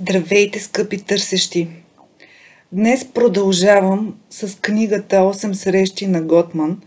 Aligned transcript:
Здравейте, 0.00 0.60
скъпи 0.60 0.98
търсещи! 0.98 1.68
Днес 2.72 3.04
продължавам 3.04 4.18
с 4.30 4.60
книгата 4.60 5.16
8 5.16 5.52
срещи 5.52 6.06
на 6.06 6.22
Готман 6.22 6.82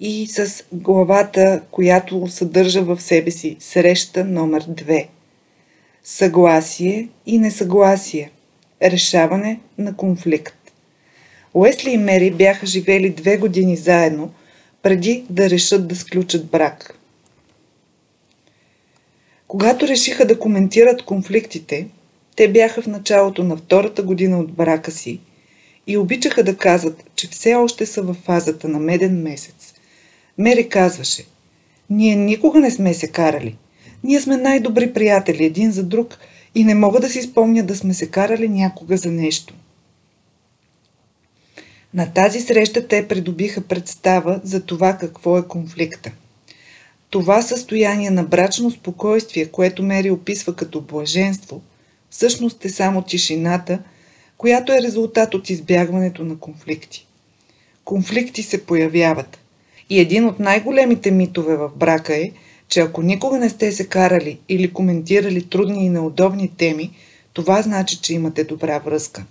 и 0.00 0.26
с 0.26 0.64
главата, 0.72 1.62
която 1.70 2.26
съдържа 2.28 2.82
в 2.82 3.00
себе 3.00 3.30
си 3.30 3.56
среща 3.60 4.24
номер 4.24 4.64
2. 4.64 5.06
Съгласие 6.04 7.08
и 7.26 7.38
несъгласие. 7.38 8.30
Решаване 8.82 9.60
на 9.78 9.96
конфликт. 9.96 10.72
Уесли 11.54 11.90
и 11.90 11.98
Мери 11.98 12.30
бяха 12.30 12.66
живели 12.66 13.10
две 13.10 13.36
години 13.36 13.76
заедно, 13.76 14.30
преди 14.82 15.24
да 15.30 15.50
решат 15.50 15.88
да 15.88 15.96
сключат 15.96 16.46
брак. 16.46 16.98
Когато 19.46 19.88
решиха 19.88 20.26
да 20.26 20.38
коментират 20.38 21.02
конфликтите, 21.02 21.86
те 22.38 22.48
бяха 22.48 22.82
в 22.82 22.86
началото 22.86 23.44
на 23.44 23.56
втората 23.56 24.02
година 24.02 24.38
от 24.38 24.52
брака 24.52 24.90
си 24.90 25.20
и 25.86 25.96
обичаха 25.96 26.44
да 26.44 26.56
казват, 26.56 27.04
че 27.14 27.28
все 27.28 27.54
още 27.54 27.86
са 27.86 28.02
в 28.02 28.14
фазата 28.14 28.68
на 28.68 28.78
меден 28.78 29.22
месец. 29.22 29.74
Мери 30.38 30.68
казваше, 30.68 31.24
ние 31.90 32.16
никога 32.16 32.60
не 32.60 32.70
сме 32.70 32.94
се 32.94 33.08
карали. 33.08 33.56
Ние 34.04 34.20
сме 34.20 34.36
най-добри 34.36 34.92
приятели 34.92 35.44
един 35.44 35.72
за 35.72 35.82
друг 35.82 36.18
и 36.54 36.64
не 36.64 36.74
мога 36.74 37.00
да 37.00 37.08
си 37.08 37.22
спомня 37.22 37.62
да 37.62 37.76
сме 37.76 37.94
се 37.94 38.10
карали 38.10 38.48
някога 38.48 38.96
за 38.96 39.10
нещо. 39.10 39.54
На 41.94 42.12
тази 42.12 42.40
среща 42.40 42.88
те 42.88 43.08
придобиха 43.08 43.60
представа 43.60 44.40
за 44.44 44.62
това 44.62 44.96
какво 44.96 45.38
е 45.38 45.48
конфликта. 45.48 46.10
Това 47.10 47.42
състояние 47.42 48.10
на 48.10 48.24
брачно 48.24 48.70
спокойствие, 48.70 49.46
което 49.46 49.82
Мери 49.82 50.10
описва 50.10 50.56
като 50.56 50.80
блаженство, 50.80 51.62
всъщност 52.10 52.64
е 52.64 52.68
само 52.68 53.02
тишината, 53.02 53.78
която 54.36 54.72
е 54.72 54.82
резултат 54.82 55.34
от 55.34 55.50
избягването 55.50 56.24
на 56.24 56.38
конфликти. 56.38 57.06
Конфликти 57.84 58.42
се 58.42 58.66
появяват. 58.66 59.38
И 59.90 60.00
един 60.00 60.26
от 60.26 60.38
най-големите 60.38 61.10
митове 61.10 61.56
в 61.56 61.70
брака 61.76 62.16
е, 62.16 62.30
че 62.68 62.80
ако 62.80 63.02
никога 63.02 63.38
не 63.38 63.48
сте 63.48 63.72
се 63.72 63.86
карали 63.86 64.38
или 64.48 64.72
коментирали 64.72 65.48
трудни 65.48 65.86
и 65.86 65.88
неудобни 65.88 66.48
теми, 66.56 66.90
това 67.32 67.62
значи, 67.62 67.96
че 67.96 68.14
имате 68.14 68.44
добра 68.44 68.78
връзка. 68.78 69.24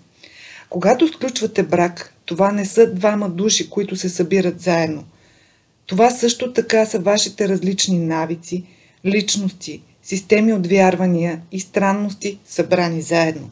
Когато 0.69 1.07
сключвате 1.07 1.63
брак, 1.63 2.13
това 2.25 2.51
не 2.51 2.65
са 2.65 2.93
двама 2.93 3.29
души, 3.29 3.69
които 3.69 3.95
се 3.95 4.09
събират 4.09 4.61
заедно– 4.61 5.03
това 5.87 6.09
също 6.09 6.53
така 6.53 6.85
са 6.85 6.99
вашите 6.99 7.49
различни 7.49 7.99
навици, 7.99 8.63
личности, 9.05 9.81
системи 10.07 10.53
от 10.53 10.67
вярвания 10.67 11.41
и 11.51 11.59
странности, 11.59 12.39
събрани 12.45 13.01
заедно. 13.01 13.49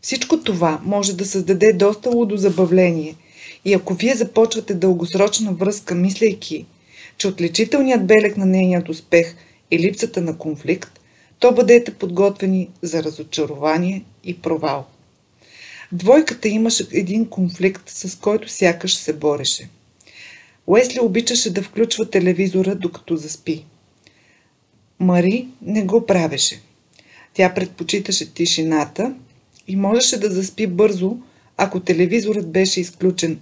Всичко 0.00 0.40
това 0.40 0.80
може 0.84 1.16
да 1.16 1.26
създаде 1.26 1.72
доста 1.72 2.10
лудо 2.10 2.36
забавление 2.36 3.14
и 3.64 3.74
ако 3.74 3.94
вие 3.94 4.14
започвате 4.14 4.74
дългосрочна 4.74 5.52
връзка, 5.52 5.94
мислейки, 5.94 6.66
че 7.18 7.28
отличителният 7.28 8.06
белег 8.06 8.36
на 8.36 8.46
нейният 8.46 8.88
успех 8.88 9.36
е 9.70 9.78
липсата 9.78 10.20
на 10.20 10.38
конфликт, 10.38 11.00
то 11.38 11.54
бъдете 11.54 11.94
подготвени 11.94 12.68
за 12.82 13.02
разочарование 13.02 14.04
и 14.24 14.40
провал. 14.40 14.86
Двойката 15.92 16.48
имаше 16.48 16.86
един 16.92 17.26
конфликт, 17.26 17.88
с 17.88 18.18
който 18.18 18.48
сякаш 18.48 18.94
се 18.94 19.12
бореше– 19.12 19.68
Уесли 20.70 21.00
обичаше 21.00 21.52
да 21.52 21.62
включва 21.62 22.10
телевизора, 22.10 22.74
докато 22.74 23.16
заспи. 23.16 23.64
Мари 25.00 25.48
не 25.62 25.82
го 25.82 26.06
правеше. 26.06 26.60
Тя 27.34 27.54
предпочиташе 27.54 28.34
тишината 28.34 29.14
и 29.68 29.76
можеше 29.76 30.20
да 30.20 30.30
заспи 30.30 30.66
бързо, 30.66 31.16
ако 31.56 31.80
телевизорът 31.80 32.52
беше 32.52 32.80
изключен, 32.80 33.40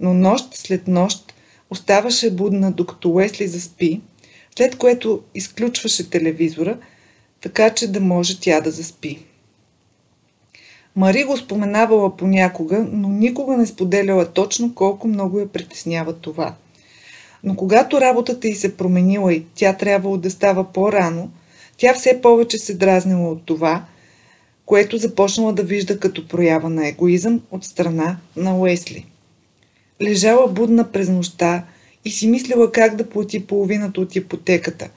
но 0.00 0.14
нощ 0.14 0.54
след 0.54 0.88
нощ 0.88 1.32
оставаше 1.70 2.30
будна, 2.30 2.72
докато 2.72 3.10
Уесли 3.10 3.46
заспи, 3.46 4.00
след 4.56 4.76
което 4.76 5.22
изключваше 5.34 6.10
телевизора, 6.10 6.78
така 7.40 7.70
че 7.70 7.92
да 7.92 8.00
може 8.00 8.40
тя 8.40 8.60
да 8.60 8.70
заспи. 8.70 9.18
Мари 10.96 11.24
го 11.24 11.36
споменавала 11.36 12.16
понякога, 12.16 12.86
но 12.92 13.08
никога 13.08 13.56
не 13.56 13.66
споделяла 13.66 14.32
точно 14.32 14.74
колко 14.74 15.08
много 15.08 15.38
я 15.38 15.48
притеснява 15.48 16.12
това– 16.12 16.54
но 17.44 17.56
когато 17.56 18.00
работата 18.00 18.48
й 18.48 18.54
се 18.54 18.76
променила 18.76 19.34
и 19.34 19.44
тя 19.54 19.72
трябвало 19.72 20.16
да 20.16 20.30
става 20.30 20.72
по-рано, 20.72 21.30
тя 21.76 21.94
все 21.94 22.20
повече 22.20 22.58
се 22.58 22.74
дразнила 22.74 23.30
от 23.30 23.42
това, 23.44 23.84
което 24.66 24.98
започнала 24.98 25.52
да 25.52 25.62
вижда 25.62 26.00
като 26.00 26.28
проява 26.28 26.70
на 26.70 26.88
егоизъм 26.88 27.40
от 27.50 27.64
страна 27.64 28.16
на 28.36 28.58
Уесли. 28.58 29.06
Лежала 30.02 30.48
будна 30.48 30.92
през 30.92 31.08
нощта 31.08 31.64
и 32.04 32.10
си 32.10 32.28
мислила 32.28 32.72
как 32.72 32.96
да 32.96 33.08
плати 33.08 33.46
половината 33.46 34.00
от 34.00 34.16
ипотеката. 34.16 34.88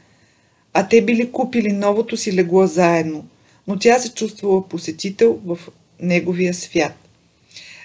А 0.74 0.88
те 0.88 1.02
били 1.02 1.32
купили 1.32 1.72
новото 1.72 2.18
си 2.18 2.34
легло 2.34 2.68
заедно, 2.68 3.26
но 3.68 3.80
тя 3.80 4.00
се 4.00 4.14
чувствала 4.14 4.70
посетител 4.70 5.40
в 5.46 5.60
неговия 6.02 6.54
свят. 6.54 6.94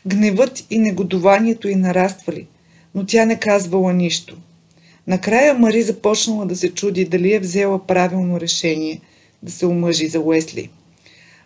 Гневът 0.06 0.64
и 0.70 0.78
негодованието 0.78 1.68
й 1.68 1.74
нараствали, 1.74 2.46
но 2.94 3.06
тя 3.06 3.24
не 3.24 3.38
казвала 3.38 3.92
нищо. 3.92 4.36
Накрая 5.06 5.54
Мари 5.54 5.82
започнала 5.82 6.46
да 6.46 6.56
се 6.56 6.74
чуди 6.74 7.04
дали 7.04 7.34
е 7.34 7.40
взела 7.40 7.86
правилно 7.86 8.40
решение 8.40 9.00
да 9.42 9.52
се 9.52 9.66
омъжи 9.66 10.06
за 10.06 10.20
Уесли. 10.20 10.70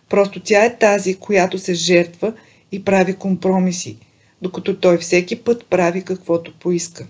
Просто 0.09 0.39
тя 0.39 0.65
е 0.65 0.77
тази, 0.77 1.15
която 1.15 1.57
се 1.57 1.73
жертва 1.73 2.33
и 2.71 2.83
прави 2.83 3.13
компромиси, 3.13 3.97
докато 4.41 4.79
той 4.79 4.97
всеки 4.97 5.35
път 5.35 5.65
прави 5.69 6.01
каквото 6.01 6.53
поиска. 6.59 7.07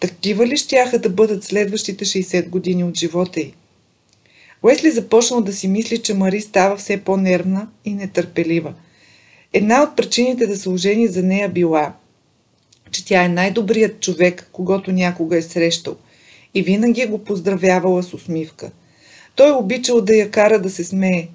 Такива 0.00 0.46
ли 0.46 0.56
щяха 0.56 0.98
да 0.98 1.10
бъдат 1.10 1.44
следващите 1.44 2.04
60 2.04 2.48
години 2.48 2.84
от 2.84 2.98
живота 2.98 3.40
й? 3.40 3.52
Уесли 4.62 4.90
започнал 4.90 5.40
да 5.40 5.52
си 5.52 5.68
мисли, 5.68 5.98
че 5.98 6.14
Мари 6.14 6.40
става 6.40 6.76
все 6.76 6.96
по-нервна 6.96 7.68
и 7.84 7.94
нетърпелива. 7.94 8.74
Една 9.52 9.82
от 9.82 9.96
причините 9.96 10.46
да 10.46 10.56
се 10.56 10.68
ожени 10.68 11.06
за 11.06 11.22
нея 11.22 11.48
била– 11.48 11.92
че 12.94 13.04
тя 13.04 13.24
е 13.24 13.28
най-добрият 13.28 14.00
човек, 14.00 14.48
когато 14.52 14.92
някога 14.92 15.36
е 15.36 15.42
срещал 15.42 15.96
и 16.54 16.62
винаги 16.62 17.06
го 17.06 17.24
поздравявала 17.24 18.02
с 18.02 18.14
усмивка. 18.14 18.70
Той 19.34 19.50
обичал 19.50 20.00
да 20.00 20.14
я 20.14 20.30
кара 20.30 20.58
да 20.58 20.70
се 20.70 20.84
смее, 20.84 21.28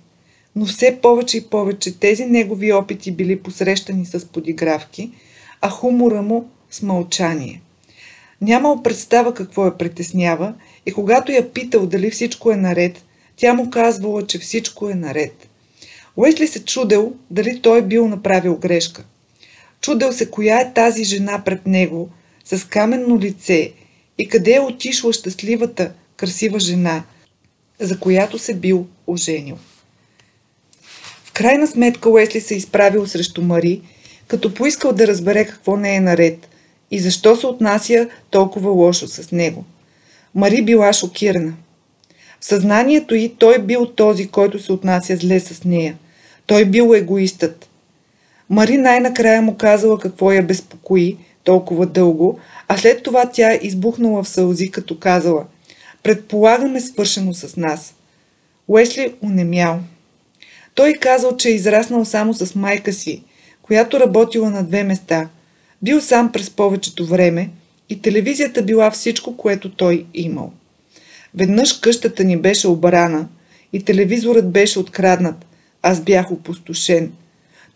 но 0.56 0.66
все 0.66 1.00
повече 1.02 1.38
и 1.38 1.42
повече 1.42 2.00
тези 2.00 2.26
негови 2.26 2.74
опити 2.74 3.12
били 3.12 3.40
посрещани 3.40 4.06
с 4.06 4.26
подигравки, 4.26 5.12
а 5.62 5.70
хумора 5.70 6.22
му 6.22 6.50
с 6.72 6.82
мълчание. 6.82 7.62
Нямал 8.42 8.84
представа 8.84 9.34
какво 9.34 9.66
я 9.66 9.78
притеснява 9.78 10.54
и 10.86 10.92
когато 10.92 11.32
я 11.32 11.50
питал 11.50 11.86
дали 11.86 12.12
всичко 12.12 12.52
е 12.52 12.56
наред, 12.56 13.04
тя 13.36 13.54
му 13.54 13.70
казвала, 13.70 14.28
че 14.28 14.40
всичко 14.40 14.90
е 14.90 14.96
наред. 14.96 15.50
Уесли 16.18 16.48
се 16.48 16.66
чудел 16.66 17.14
дали 17.32 17.62
той 17.62 17.80
е 17.80 17.82
бил 17.82 18.08
направил 18.08 18.58
грешка– 18.58 19.04
Чудел 19.82 20.14
се 20.14 20.30
коя 20.30 20.60
е 20.60 20.74
тази 20.74 21.04
жена 21.04 21.42
пред 21.46 21.68
него, 21.68 22.10
с 22.46 22.68
каменно 22.68 23.20
лице 23.20 23.72
и 24.18 24.28
къде 24.28 24.54
е 24.54 24.60
отишла 24.60 25.14
щастливата, 25.14 25.92
красива 26.18 26.60
жена, 26.60 27.04
за 27.80 28.00
която 28.00 28.40
се 28.40 28.54
бил 28.54 28.88
оженил. 29.08 29.58
В 31.24 31.32
крайна 31.32 31.68
сметка 31.68 32.10
Уесли 32.10 32.42
се 32.42 32.56
изправил 32.56 33.08
срещу 33.08 33.42
Мари, 33.42 33.82
като 34.28 34.54
поискал 34.54 34.94
да 34.94 35.08
разбере 35.08 35.46
какво 35.46 35.78
не 35.78 35.96
е 35.96 36.00
наред 36.00 36.48
и 36.92 37.00
защо 37.00 37.36
се 37.36 37.48
отнася 37.48 38.10
толкова 38.30 38.72
лошо 38.72 39.08
с 39.08 39.32
него. 39.32 39.66
Мари 40.36 40.62
била 40.62 40.94
шокирана. 40.94 41.54
В 42.40 42.46
съзнанието 42.46 43.16
й 43.16 43.36
той 43.40 43.60
бил 43.60 43.86
този, 43.86 44.28
който 44.28 44.60
се 44.60 44.72
отнася 44.72 45.16
зле 45.16 45.40
с 45.40 45.64
нея. 45.64 45.98
Той 46.46 46.66
бил 46.66 46.94
егоистът. 46.94 47.69
Мари 48.50 48.78
най-накрая 48.78 49.42
му 49.42 49.58
казала 49.58 50.00
какво 50.00 50.32
я 50.32 50.44
безпокои 50.44 51.18
толкова 51.44 51.86
дълго, 51.86 52.40
а 52.68 52.78
след 52.78 53.04
това 53.04 53.30
тя 53.34 53.60
избухнала 53.62 54.24
в 54.24 54.30
сълзи, 54.30 54.72
като 54.72 55.00
казала 55.00 55.46
«Предполагаме 56.04 56.82
свършено 56.82 57.34
с 57.34 57.56
нас». 57.58 57.96
Уесли 58.68 59.14
унемял. 59.24 59.80
Той 60.76 60.94
казал, 60.94 61.38
че 61.38 61.50
е 61.50 61.54
израснал 61.54 62.06
само 62.06 62.34
с 62.34 62.56
майка 62.56 62.94
си, 62.94 63.24
която 63.62 64.00
работила 64.00 64.50
на 64.50 64.64
две 64.64 64.84
места. 64.84 65.30
Бил 65.82 66.02
сам 66.02 66.32
през 66.32 66.50
повечето 66.50 67.06
време 67.06 67.50
и 67.90 68.02
телевизията 68.02 68.62
била 68.62 68.92
всичко, 68.92 69.38
което 69.38 69.72
той 69.72 70.06
имал. 70.14 70.52
Веднъж 71.36 71.80
къщата 71.80 72.24
ни 72.24 72.38
беше 72.38 72.68
обрана 72.68 73.28
и 73.74 73.84
телевизорът 73.84 74.52
беше 74.52 74.80
откраднат. 74.80 75.46
Аз 75.82 76.02
бях 76.02 76.32
опустошен– 76.32 77.12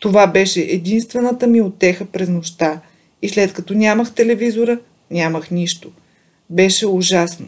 това 0.04 0.28
беше 0.28 0.62
единствената 0.62 1.48
ми 1.48 1.62
отеха 1.62 2.06
през 2.06 2.30
нощта 2.30 2.82
и 3.22 3.30
след 3.30 3.54
като 3.54 3.74
нямах 3.74 4.14
телевизора, 4.14 4.80
нямах 5.12 5.52
нищо. 5.52 5.92
Беше 6.50 6.88
ужасно. 6.88 7.46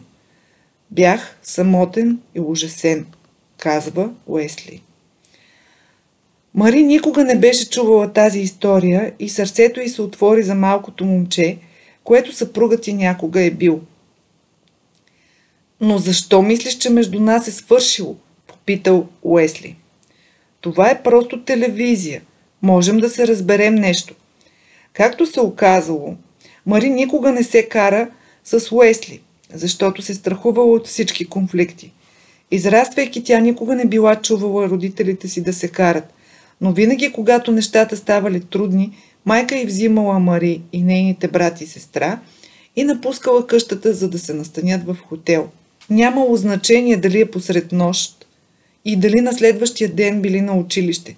Бях 0.92 1.38
самотен 1.44 2.20
и 2.36 2.40
ужасен. 2.40 3.06
казва 3.58 4.10
Уесли. 4.28 4.82
Мари 6.54 6.84
никога 6.84 7.24
не 7.24 7.40
беше 7.40 7.70
чувала 7.70 8.14
тази 8.14 8.40
история 8.40 9.14
и 9.20 9.30
сърцето 9.30 9.80
й 9.80 9.90
се 9.90 10.02
отвори 10.02 10.44
за 10.44 10.56
малкото 10.56 11.06
момче, 11.06 11.58
което 12.04 12.36
съпругът 12.36 12.82
ти 12.82 12.94
някога 12.94 13.42
е 13.42 13.52
бил. 13.52 13.82
Но 15.82 15.98
защо 15.98 16.42
мислиш, 16.42 16.78
че 16.78 16.90
между 16.90 17.20
нас 17.20 17.48
е 17.48 17.52
свършило? 17.52 18.16
Попитал 18.48 19.08
Уесли. 19.22 19.76
Това 20.62 20.90
е 20.90 21.04
просто 21.04 21.44
телевизия. 21.44 22.22
Можем 22.62 22.98
да 22.98 23.10
се 23.10 23.28
разберем 23.28 23.76
нещо. 23.76 24.16
Както 24.94 25.26
се 25.26 25.40
оказало, 25.40 26.16
Мари 26.66 26.90
никога 26.90 27.32
не 27.32 27.44
се 27.44 27.70
кара 27.70 28.10
с 28.44 28.72
Уесли, 28.72 29.22
защото 29.54 30.02
се 30.02 30.14
страхувала 30.14 30.72
от 30.72 30.88
всички 30.88 31.26
конфликти. 31.26 31.92
Израствайки, 32.52 33.24
тя 33.24 33.40
никога 33.40 33.76
не 33.76 33.86
била 33.86 34.16
чувала 34.16 34.70
родителите 34.70 35.28
си 35.28 35.44
да 35.44 35.54
се 35.54 35.68
карат, 35.68 36.14
но 36.62 36.72
винаги, 36.72 37.12
когато 37.12 37.52
нещата 37.52 37.98
ставали 37.98 38.40
трудни, 38.40 38.92
майка 39.26 39.58
й 39.58 39.66
взимала 39.66 40.20
Мари 40.20 40.62
и 40.74 40.84
нейните 40.84 41.28
брати 41.28 41.64
и 41.64 41.68
сестра 41.68 42.20
и 42.76 42.84
напускала 42.84 43.48
къщата, 43.48 43.94
за 43.94 44.10
да 44.10 44.20
се 44.20 44.34
настанят 44.34 44.86
в 44.86 44.98
хотел. 45.10 45.50
Нямало 45.90 46.36
значение 46.36 46.98
дали 46.98 47.22
е 47.22 47.32
посред 47.32 47.72
нощ 47.72 48.28
и 48.86 48.96
дали 48.96 49.22
на 49.22 49.34
следващия 49.34 49.90
ден 49.90 50.22
били 50.22 50.42
на 50.42 50.54
училище. 50.54 51.16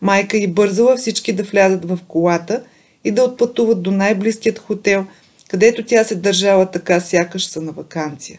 Майка 0.00 0.36
й 0.36 0.46
бързала 0.46 0.96
всички 0.96 1.32
да 1.32 1.42
влязат 1.42 1.84
в 1.84 1.98
колата 2.08 2.62
и 3.04 3.10
да 3.10 3.22
отпътуват 3.22 3.82
до 3.82 3.90
най-близкият 3.90 4.58
хотел, 4.58 5.06
където 5.48 5.84
тя 5.84 6.04
се 6.04 6.14
държала 6.14 6.70
така, 6.70 7.00
сякаш 7.00 7.46
са 7.46 7.60
на 7.60 7.72
вакансия. 7.72 8.38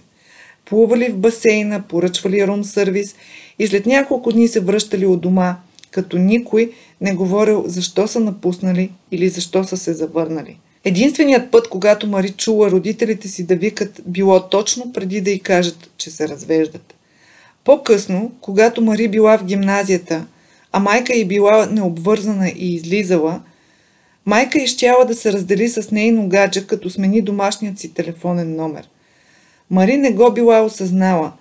Плували 0.66 1.10
в 1.10 1.18
басейна, 1.18 1.82
поръчвали 1.82 2.48
рум 2.48 2.64
сервис 2.64 3.16
и 3.60 3.68
след 3.68 3.86
няколко 3.86 4.32
дни 4.32 4.48
се 4.48 4.60
връщали 4.60 5.06
от 5.06 5.22
дома– 5.22 5.58
като 5.92 6.18
никой 6.18 6.72
не 7.02 7.14
говорил 7.14 7.64
защо 7.68 8.08
са 8.08 8.20
напуснали 8.20 8.92
или 9.12 9.30
защо 9.30 9.64
са 9.64 9.78
се 9.78 9.94
завърнали. 9.94 10.58
Единственият 10.84 11.52
път, 11.52 11.70
когато 11.70 12.08
Мари 12.08 12.30
чула 12.30 12.72
родителите 12.72 13.28
си 13.28 13.46
да 13.46 13.56
викат, 13.56 14.02
било 14.06 14.50
точно 14.50 14.94
преди 14.94 15.22
да 15.22 15.32
й 15.32 15.40
кажат, 15.40 15.90
че 15.98 16.12
се 16.12 16.28
развеждат. 16.28 16.94
По-късно, 17.64 18.32
когато 18.42 18.82
Мари 18.82 19.08
била 19.08 19.38
в 19.38 19.44
гимназията, 19.44 20.26
а 20.72 20.80
майка 20.80 21.14
й 21.14 21.26
била 21.26 21.66
необвързана 21.66 22.50
и 22.50 22.76
излизала, 22.76 23.42
майка 24.26 24.62
й 24.62 24.68
щяла 24.68 25.06
да 25.06 25.16
се 25.16 25.34
раздели 25.34 25.70
с 25.70 25.92
нейно 25.92 26.28
гадже, 26.28 26.68
като 26.68 26.90
смени 26.90 27.22
домашният 27.22 27.80
си 27.80 27.94
телефонен 27.94 28.56
номер. 28.56 28.90
Мари 29.70 29.98
не 29.98 30.12
го 30.12 30.34
била 30.34 30.62
осъзнала, 30.62 31.32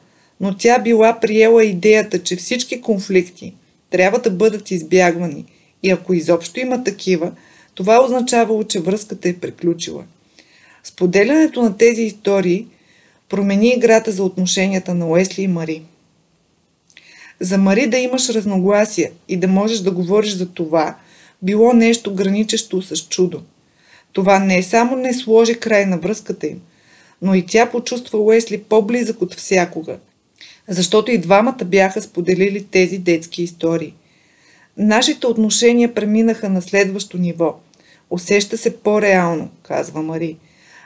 но 0.40 0.56
тя 0.56 0.78
била 0.78 1.20
приела 1.20 1.64
идеята, 1.64 2.22
че 2.22 2.36
всички 2.36 2.80
конфликти– 2.80 3.54
трябва 3.90 4.19
да 4.19 4.30
бъдат 4.30 4.70
избягвани 4.70 5.44
и 5.82 5.90
ако 5.90 6.14
изобщо 6.14 6.60
има 6.60 6.84
такива, 6.84 7.32
това 7.75 8.04
означавало, 8.04 8.64
че 8.64 8.80
връзката 8.80 9.28
е 9.28 9.36
приключила. 9.36 10.04
Споделянето 10.84 11.62
на 11.62 11.76
тези 11.76 12.02
истории 12.02 12.66
промени 13.28 13.69
играта 13.69 14.12
за 14.12 14.25
отношенията 14.25 14.94
на 14.94 15.08
Уесли 15.08 15.42
и 15.42 15.48
Мари. 15.48 15.82
За 17.40 17.58
Мари 17.58 17.87
да 17.87 17.99
имаш 17.99 18.29
разногласия 18.29 19.11
и 19.29 19.37
да 19.37 19.49
можеш 19.49 19.79
да 19.79 19.90
говориш 19.90 20.32
за 20.32 20.49
това, 20.49 20.96
било 21.43 21.73
нещо 21.73 22.14
граничещо 22.14 22.82
с 22.82 22.96
чудо. 22.96 23.43
Това 24.12 24.38
не 24.38 24.62
само 24.62 24.96
не 24.96 25.14
сложи 25.14 25.55
край 25.55 25.87
на 25.87 25.99
връзката 25.99 26.46
им, 26.46 26.61
но 27.23 27.35
и 27.35 27.46
тя 27.46 27.67
почувства 27.67 28.19
Уесли 28.19 28.62
по-близък 28.62 29.23
от 29.23 29.35
всякога 29.35 29.99
защото 30.69 31.11
и 31.11 31.19
двамата 31.19 31.64
бяха 31.64 32.02
споделили 32.02 32.64
тези 32.64 32.99
детски 32.99 33.43
истории. 33.43 33.94
Нашите 34.76 35.26
отношения 35.26 35.94
преминаха 35.94 36.49
на 36.49 36.62
следващо 36.62 37.19
ниво. 37.19 37.56
Усеща 38.11 38.56
се 38.56 38.76
по-реално, 38.76 39.50
казва 39.62 40.02
Мари. 40.02 40.37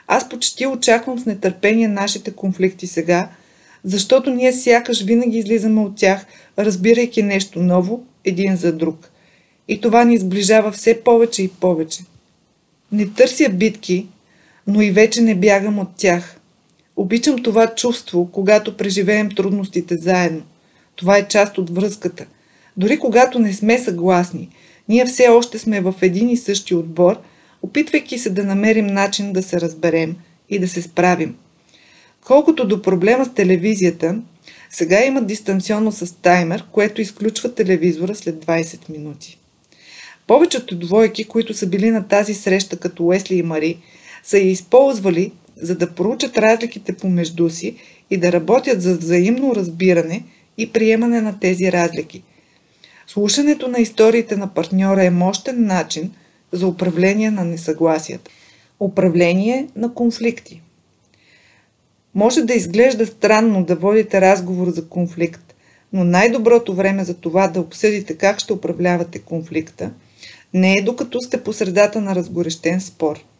Аз 0.07 0.29
почти 0.29 0.67
очаквам 0.67 1.19
с 1.19 1.25
нетърпение 1.25 1.87
нашите 1.87 2.31
конфликти 2.31 2.87
сега, 2.87 3.29
защото 3.83 4.29
ние 4.29 4.53
сякаш 4.53 5.03
винаги 5.03 5.37
излизаме 5.37 5.81
от 5.81 5.95
тях, 5.95 6.25
разбирайки 6.57 7.23
нещо 7.23 7.59
ново 7.59 8.03
един 8.25 8.55
за 8.55 8.73
друг. 8.73 9.09
И 9.67 9.81
това 9.81 10.03
ни 10.03 10.17
сближава 10.17 10.71
все 10.71 11.01
повече 11.03 11.43
и 11.43 11.47
повече. 11.47 12.03
Не 12.91 13.09
търся 13.09 13.49
битки, 13.49 14.07
но 14.67 14.81
и 14.81 14.91
вече 14.91 15.21
не 15.21 15.35
бягам 15.35 15.79
от 15.79 15.89
тях– 15.97 16.39
Обичам 16.95 17.43
това 17.43 17.67
чувство, 17.75 18.29
когато 18.31 18.77
преживеем 18.77 19.29
трудностите 19.31 19.97
заедно. 19.97 20.41
Това 20.95 21.17
е 21.17 21.27
част 21.27 21.57
от 21.57 21.69
връзката. 21.69 22.25
Дори 22.77 22.99
когато 22.99 23.39
не 23.39 23.53
сме 23.53 23.79
съгласни, 23.79 24.49
ние 24.89 25.05
все 25.05 25.27
още 25.27 25.59
сме 25.59 25.81
в 25.81 25.95
един 26.01 26.29
и 26.29 26.37
същи 26.37 26.75
отбор, 26.75 27.19
опитвайки 27.61 28.19
се 28.19 28.29
да 28.29 28.43
намерим 28.43 28.87
начин 28.87 29.33
да 29.33 29.43
се 29.43 29.61
разберем 29.61 30.15
и 30.49 30.59
да 30.59 30.67
се 30.67 30.81
справим. 30.81 31.35
Колкото 32.25 32.67
до 32.67 32.81
проблема 32.81 33.25
с 33.25 33.33
телевизията, 33.33 34.21
сега 34.69 35.05
има 35.05 35.21
дистанционно 35.21 35.91
с 35.91 36.15
таймер, 36.21 36.65
което 36.71 37.01
изключва 37.01 37.55
телевизора 37.55 38.15
след 38.15 38.45
20 38.45 38.89
минути. 38.89 39.39
Повечето 40.27 40.75
двойки, 40.75 41.23
които 41.23 41.53
са 41.53 41.67
били 41.67 41.91
на 41.91 42.07
тази 42.07 42.33
среща 42.33 42.77
като 42.77 43.05
Уесли 43.05 43.35
и 43.35 43.43
Мари, 43.43 43.77
са 44.23 44.37
я 44.37 44.51
използвали, 44.51 45.31
за 45.57 45.75
да 45.75 45.91
проучат 45.91 46.37
разликите 46.37 46.93
помежду 46.93 47.49
си 47.49 47.75
и 48.09 48.17
да 48.17 48.31
работят 48.31 48.81
за 48.81 48.97
взаимно 48.97 49.55
разбиране 49.55 50.23
и 50.57 50.71
приемане 50.71 51.21
на 51.21 51.39
тези 51.39 51.71
разлики. 51.71 52.23
Слушането 53.07 53.67
на 53.67 53.79
историите 53.79 54.35
на 54.35 54.53
партньора 54.53 55.03
е 55.03 55.09
мощен 55.09 55.65
начин 55.65 56.11
за 56.51 56.67
управление 56.67 57.31
на 57.31 57.45
несъгласията. 57.45 58.31
Управление 58.79 59.67
на 59.75 59.93
конфликти. 59.93 60.62
Може 62.15 62.41
да 62.41 62.53
изглежда 62.53 63.05
странно 63.05 63.65
да 63.65 63.75
водите 63.75 64.21
разговор 64.21 64.69
за 64.69 64.87
конфликт, 64.87 65.55
но 65.93 66.03
най-доброто 66.03 66.75
време 66.75 67.03
за 67.03 67.13
това 67.13 67.47
да 67.47 67.59
обсъдите 67.59 68.17
как 68.17 68.39
ще 68.39 68.53
управлявате 68.53 69.19
конфликта 69.19 69.91
не 70.53 70.73
е 70.73 70.81
докато 70.81 71.21
сте 71.21 71.43
по 71.43 71.53
средата 71.53 72.01
на 72.01 72.15
разгорещен 72.15 72.81
спор– 72.81 73.19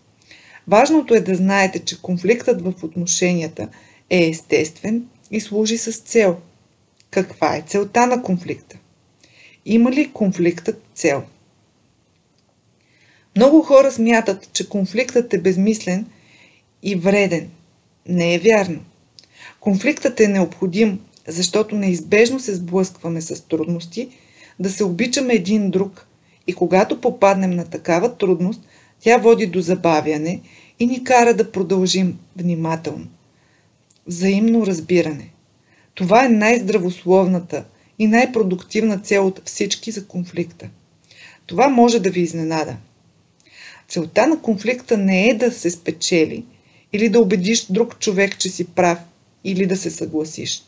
Важното 0.67 1.15
е 1.15 1.19
да 1.19 1.35
знаете, 1.35 1.79
че 1.79 2.01
конфликтът 2.01 2.61
в 2.61 2.73
отношенията 2.83 3.67
е 4.09 4.25
естествен 4.25 5.07
и 5.31 5.41
служи 5.41 5.77
с 5.77 5.97
цел. 5.97 6.37
Каква 7.11 7.55
е 7.55 7.63
целта 7.67 8.07
на 8.07 8.23
конфликта? 8.23 8.77
Има 9.65 9.91
ли 9.91 10.11
конфликтът 10.11 10.83
цел? 10.93 11.23
Много 13.35 13.61
хора 13.61 13.91
смятат, 13.91 14.49
че 14.53 14.69
конфликтът 14.69 15.33
е 15.33 15.41
безмислен 15.41 16.05
и 16.83 16.95
вреден. 16.95 17.49
Не 18.07 18.35
е 18.35 18.39
вярно. 18.39 18.79
Конфликтът 19.59 20.19
е 20.19 20.27
необходим, 20.27 20.99
защото 21.27 21.75
неизбежно 21.75 22.39
се 22.39 22.55
сблъскваме 22.55 23.21
с 23.21 23.47
трудности, 23.47 24.09
да 24.59 24.69
се 24.69 24.83
обичаме 24.83 25.33
един 25.33 25.69
друг 25.69 26.07
и 26.47 26.53
когато 26.53 27.01
попаднем 27.01 27.51
на 27.51 27.65
такава 27.65 28.17
трудност, 28.17 28.61
тя 28.99 29.17
води 29.17 29.47
до 29.47 29.61
забавяне 29.61 30.41
и 30.79 30.85
ни 30.85 31.03
кара 31.03 31.33
да 31.33 31.51
продължим 31.51 32.19
внимателно. 32.35 33.07
Взаимно 34.07 34.65
разбиране. 34.65 35.29
Това 35.95 36.25
е 36.25 36.29
най-здравословната 36.29 37.65
и 37.99 38.07
най-продуктивна 38.07 38.97
цел 38.97 39.27
от 39.27 39.41
всички 39.45 39.91
за 39.91 40.07
конфликта. 40.07 40.69
Това 41.45 41.69
може 41.69 41.99
да 41.99 42.09
ви 42.09 42.21
изненада. 42.21 42.75
Целта 43.87 44.27
на 44.27 44.39
конфликта 44.39 44.97
не 44.97 45.29
е 45.29 45.33
да 45.33 45.51
се 45.51 45.69
спечели 45.69 46.45
или 46.93 47.09
да 47.09 47.19
убедиш 47.19 47.65
друг 47.65 47.99
човек, 47.99 48.37
че 48.37 48.49
си 48.49 48.63
прав 48.63 48.99
или 49.43 49.65
да 49.65 49.77
се 49.77 49.91
съгласиш. 49.91 50.63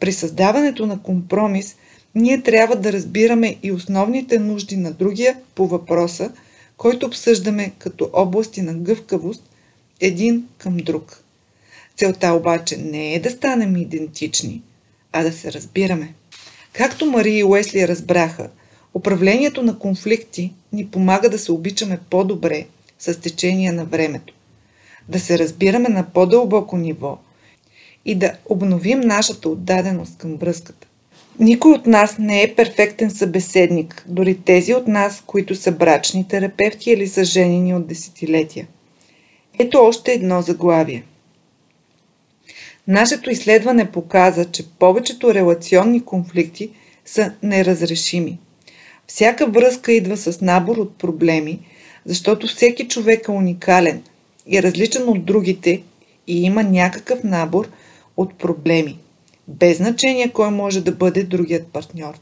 При 0.00 0.12
създаването 0.12 0.86
на 0.86 1.02
компромис 1.02 1.76
ние 2.14 2.42
трябва 2.42 2.76
да 2.76 2.92
разбираме 2.92 3.56
и 3.62 3.72
основните 3.72 4.38
нужди 4.38 4.76
на 4.76 4.92
другия 4.92 5.36
по 5.54 5.66
въпроса– 5.66 6.32
който 6.76 7.06
обсъждаме 7.06 7.72
като 7.78 8.10
области 8.12 8.62
на 8.62 8.74
гъвкавост 8.74 9.42
един 10.00 10.48
към 10.58 10.76
друг. 10.76 11.22
Целта 11.96 12.32
обаче 12.32 12.76
не 12.76 13.14
е 13.14 13.20
да 13.20 13.30
станем 13.30 13.76
идентични, 13.76 14.62
а 15.12 15.22
да 15.22 15.32
се 15.32 15.52
разбираме. 15.52 16.14
Както 16.72 17.06
Мария 17.06 17.38
и 17.38 17.44
Уесли 17.44 17.88
разбраха, 17.88 18.50
управлението 18.94 19.62
на 19.62 19.78
конфликти 19.78 20.52
ни 20.72 20.86
помага 20.86 21.28
да 21.28 21.38
се 21.38 21.52
обичаме 21.52 21.98
по-добре 22.10 22.66
с 22.98 23.20
течение 23.20 23.72
на 23.72 23.84
времето, 23.84 24.34
да 25.08 25.20
се 25.20 25.38
разбираме 25.38 25.88
на 25.88 26.06
по-дълбоко 26.12 26.76
ниво 26.76 27.18
и 28.04 28.14
да 28.14 28.32
обновим 28.48 29.00
нашата 29.00 29.48
отдаденост 29.48 30.18
към 30.18 30.36
връзката. 30.36 30.86
Никой 31.38 31.72
от 31.72 31.86
нас 31.86 32.18
не 32.18 32.42
е 32.42 32.54
перфектен 32.54 33.10
събеседник, 33.10 34.04
дори 34.08 34.34
тези 34.34 34.74
от 34.74 34.88
нас, 34.88 35.22
които 35.26 35.54
са 35.54 35.72
брачни 35.72 36.28
терапевти 36.28 36.90
или 36.90 37.06
са 37.06 37.24
женени 37.24 37.74
от 37.74 37.86
десетилетия. 37.86 38.66
Ето 39.58 39.78
още 39.78 40.12
едно 40.12 40.42
заглавие. 40.42 41.04
Нашето 42.88 43.30
изследване 43.30 43.90
показа, 43.90 44.44
че 44.44 44.68
повечето 44.68 45.34
релационни 45.34 46.04
конфликти 46.04 46.70
са 47.04 47.32
неразрешими. 47.42 48.38
Всяка 49.06 49.46
връзка 49.46 49.92
идва 49.92 50.16
с 50.16 50.40
набор 50.40 50.76
от 50.76 50.98
проблеми, 50.98 51.60
защото 52.04 52.46
всеки 52.46 52.88
човек 52.88 53.28
е 53.28 53.30
уникален 53.30 54.02
и 54.46 54.62
различен 54.62 55.08
от 55.08 55.24
другите 55.24 55.82
и 56.26 56.42
има 56.42 56.62
някакъв 56.62 57.24
набор 57.24 57.68
от 58.16 58.34
проблеми, 58.34 58.98
без 59.48 59.76
значение 59.76 60.32
кой 60.32 60.50
може 60.50 60.80
да 60.80 60.92
бъде 60.92 61.22
другият 61.22 61.66
партньор. 61.66 62.14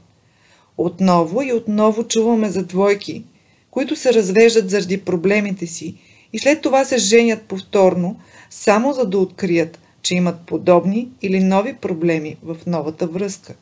Отново 0.78 1.42
и 1.42 1.52
отново 1.52 2.04
чуваме 2.04 2.50
за 2.50 2.64
двойки, 2.64 3.24
които 3.70 3.96
се 3.96 4.14
развеждат 4.14 4.70
заради 4.70 5.00
проблемите 5.00 5.66
си 5.66 5.94
и 6.32 6.38
след 6.38 6.60
това 6.60 6.84
се 6.84 6.98
женят 6.98 7.42
повторно, 7.42 8.20
само 8.50 8.92
за 8.92 9.04
да 9.06 9.18
открият, 9.18 9.78
че 10.02 10.14
имат 10.14 10.40
подобни 10.46 11.08
или 11.22 11.40
нови 11.40 11.74
проблеми 11.74 12.36
в 12.42 12.56
новата 12.66 13.06
връзка. 13.06 13.54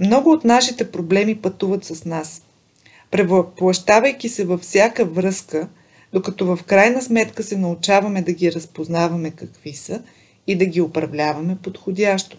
Много 0.00 0.30
от 0.30 0.44
нашите 0.44 0.90
проблеми 0.90 1.36
пътуват 1.36 1.84
с 1.84 2.04
нас. 2.04 2.42
Превъплащавайки 3.10 4.28
се 4.28 4.44
във 4.44 4.60
всяка 4.60 5.04
връзка, 5.04 5.68
докато 6.12 6.56
в 6.56 6.64
крайна 6.66 7.02
сметка 7.02 7.42
се 7.42 7.56
научаваме 7.56 8.22
да 8.22 8.32
ги 8.32 8.52
разпознаваме 8.52 9.30
какви 9.30 9.72
са 9.72 10.02
и 10.46 10.56
да 10.56 10.66
ги 10.66 10.80
управляваме 10.80 11.56
подходящо. 11.62 12.38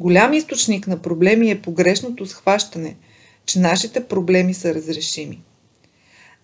Голям 0.00 0.32
източник 0.32 0.86
на 0.86 1.02
проблеми 1.02 1.50
е 1.50 1.62
погрешното 1.62 2.26
схващане, 2.26 2.96
че 3.46 3.60
нашите 3.60 4.04
проблеми 4.04 4.54
са 4.54 4.74
разрешими. 4.74 5.42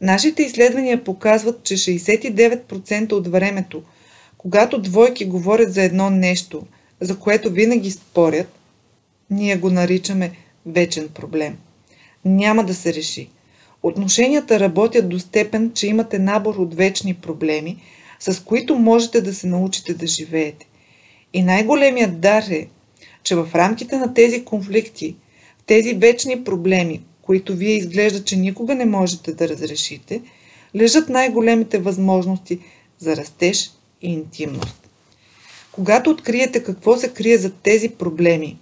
Нашите 0.00 0.42
изследвания 0.42 1.04
показват, 1.04 1.62
че 1.62 1.76
69% 1.76 3.12
от 3.12 3.28
времето, 3.28 3.82
когато 4.38 4.82
двойки 4.82 5.24
говорят 5.24 5.72
за 5.72 5.82
едно 5.82 6.10
нещо, 6.10 6.66
за 7.00 7.18
което 7.18 7.50
винаги 7.50 7.90
спорят, 7.90 8.48
ние 9.30 9.56
го 9.56 9.70
наричаме 9.70 10.32
вечен 10.66 11.08
проблем. 11.08 11.56
Няма 12.24 12.64
да 12.64 12.74
се 12.74 12.94
реши. 12.94 13.30
Отношенията 13.86 14.60
работят 14.60 15.08
до 15.08 15.18
степен, 15.18 15.72
че 15.74 15.86
имате 15.86 16.18
набор 16.18 16.54
от 16.54 16.74
вечни 16.74 17.14
проблеми, 17.14 17.76
с 18.20 18.44
които 18.44 18.74
можете 18.74 19.20
да 19.20 19.34
се 19.34 19.46
научите 19.46 19.94
да 19.94 20.06
живеете. 20.06 20.66
И 21.32 21.42
най-големият 21.42 22.20
дар 22.20 22.42
е, 22.42 22.68
че 23.22 23.34
в 23.34 23.48
рамките 23.54 23.96
на 23.96 24.14
тези 24.14 24.44
конфликти, 24.44 25.16
тези 25.66 25.94
вечни 25.94 26.44
проблеми, 26.44 27.02
които 27.22 27.56
вие 27.56 27.76
изглежда, 27.76 28.24
че 28.24 28.36
никога 28.36 28.74
не 28.74 28.84
можете 28.84 29.32
да 29.32 29.48
разрешите, 29.48 30.20
лежат 30.76 31.08
най-големите 31.08 31.78
възможности 31.78 32.58
за 32.98 33.16
растеж 33.16 33.70
и 34.02 34.12
интимност. 34.12 34.88
Когато 35.72 36.10
откриете 36.10 36.62
какво 36.62 36.96
се 36.96 37.08
крие 37.08 37.38
за 37.38 37.50
тези 37.50 37.88
проблеми, 37.88 38.58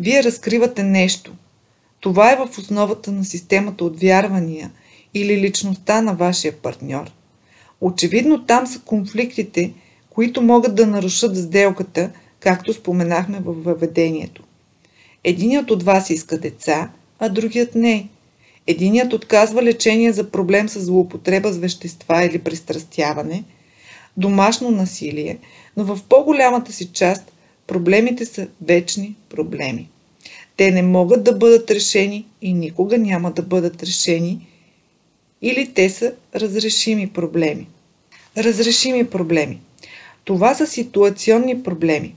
вие 0.00 0.22
разкривате 0.22 0.82
нещо. 0.82 1.32
Това 2.06 2.32
е 2.32 2.36
в 2.36 2.58
основата 2.58 3.12
на 3.12 3.24
системата 3.24 3.84
от 3.84 4.00
вярвания 4.00 4.70
или 5.14 5.40
личността 5.40 6.02
на 6.02 6.14
вашия 6.14 6.52
партньор. 6.52 7.10
Очевидно 7.80 8.46
там 8.46 8.66
са 8.66 8.80
конфликтите, 8.80 9.72
които 10.10 10.42
могат 10.42 10.74
да 10.74 10.86
нарушат 10.86 11.36
сделката, 11.36 12.10
както 12.40 12.72
споменахме 12.72 13.40
във 13.44 13.64
въведението. 13.64 14.42
Единият 15.24 15.70
от 15.70 15.82
вас 15.82 16.10
иска 16.10 16.38
деца, 16.38 16.90
а 17.18 17.28
другият 17.28 17.74
не. 17.74 18.08
Единият 18.66 19.12
отказва 19.12 19.62
лечение 19.62 20.12
за 20.12 20.30
проблем 20.30 20.68
с 20.68 20.80
злоупотреба 20.80 21.52
с 21.52 21.58
вещества 21.58 22.24
или 22.24 22.38
пристрастяване, 22.38 23.44
домашно 24.16 24.70
насилие, 24.70 25.38
но 25.76 25.84
в 25.84 26.00
по-голямата 26.08 26.72
си 26.72 26.92
част 26.92 27.32
проблемите 27.66 28.24
са 28.24 28.46
вечни 28.60 29.16
проблеми. 29.28 29.88
Те 30.56 30.70
не 30.70 30.82
могат 30.82 31.24
да 31.24 31.32
бъдат 31.32 31.70
решени 31.70 32.26
и 32.42 32.52
никога 32.52 32.98
няма 32.98 33.30
да 33.30 33.42
бъдат 33.42 33.82
решени, 33.82 34.46
или 35.42 35.72
те 35.74 35.90
са 35.90 36.12
разрешими 36.34 37.06
проблеми. 37.08 37.68
Разрешими 38.36 39.06
проблеми. 39.06 39.60
Това 40.24 40.54
са 40.54 40.66
ситуационни 40.66 41.62
проблеми. 41.62 42.14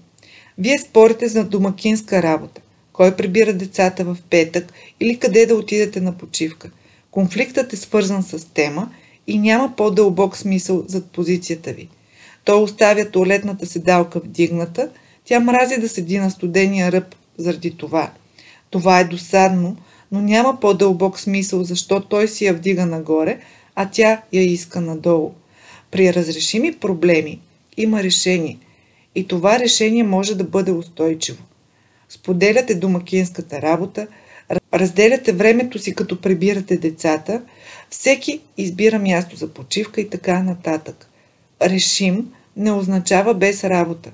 Вие 0.57 0.79
спорите 0.79 1.27
за 1.27 1.43
домакинска 1.43 2.23
работа 2.23 2.61
кой 2.99 3.15
прибира 3.15 3.53
децата 3.53 4.03
в 4.03 4.17
петък 4.29 4.73
или 4.99 5.19
къде 5.19 5.45
да 5.45 5.55
отидете 5.55 6.01
на 6.01 6.17
почивка. 6.17 6.69
Конфликтът 7.11 7.73
е 7.73 7.77
свързан 7.77 8.23
с 8.23 8.53
тема 8.53 8.89
и 9.27 9.39
няма 9.39 9.73
по-дълбок 9.77 10.37
смисъл 10.37 10.83
зад 10.87 11.05
позицията 11.05 11.73
ви. 11.73 11.89
Той 12.45 12.61
оставя 12.61 13.11
туалетната 13.11 13.65
седалка 13.65 14.19
вдигната, 14.19 14.89
тя 15.25 15.39
мрази 15.39 15.77
да 15.77 15.89
седи 15.89 16.19
на 16.19 16.31
студения 16.31 16.91
ръб 16.91 17.15
заради 17.37 17.77
това. 17.77 18.11
Това 18.69 18.99
е 18.99 19.03
досадно, 19.03 19.77
но 20.11 20.21
няма 20.21 20.59
по-дълбок 20.59 21.19
смисъл, 21.19 21.63
защо 21.63 22.01
той 22.01 22.27
си 22.27 22.45
я 22.45 22.53
вдига 22.53 22.85
нагоре, 22.85 23.39
а 23.75 23.89
тя 23.91 24.21
я 24.33 24.43
иска 24.43 24.81
надолу. 24.81 25.31
При 25.91 26.13
разрешими 26.13 26.73
проблеми 26.73 27.39
има 27.77 28.03
решение 28.03 28.57
и 29.15 29.27
това 29.27 29.59
решение 29.59 30.03
може 30.03 30.35
да 30.35 30.43
бъде 30.43 30.71
устойчиво 30.71 31.43
споделяте 32.09 32.75
домакинската 32.75 33.61
работа, 33.61 34.07
разделяте 34.73 35.31
времето 35.31 35.79
си 35.79 35.95
като 35.95 36.21
прибирате 36.21 36.77
децата, 36.77 37.41
всеки 37.89 38.41
избира 38.57 38.99
място 38.99 39.35
за 39.35 39.47
почивка 39.47 40.01
и 40.01 40.09
така 40.09 40.43
нататък. 40.43 41.09
Решим 41.61 42.31
не 42.57 42.71
означава 42.71 43.33
без 43.33 43.63
работа. 43.63 44.11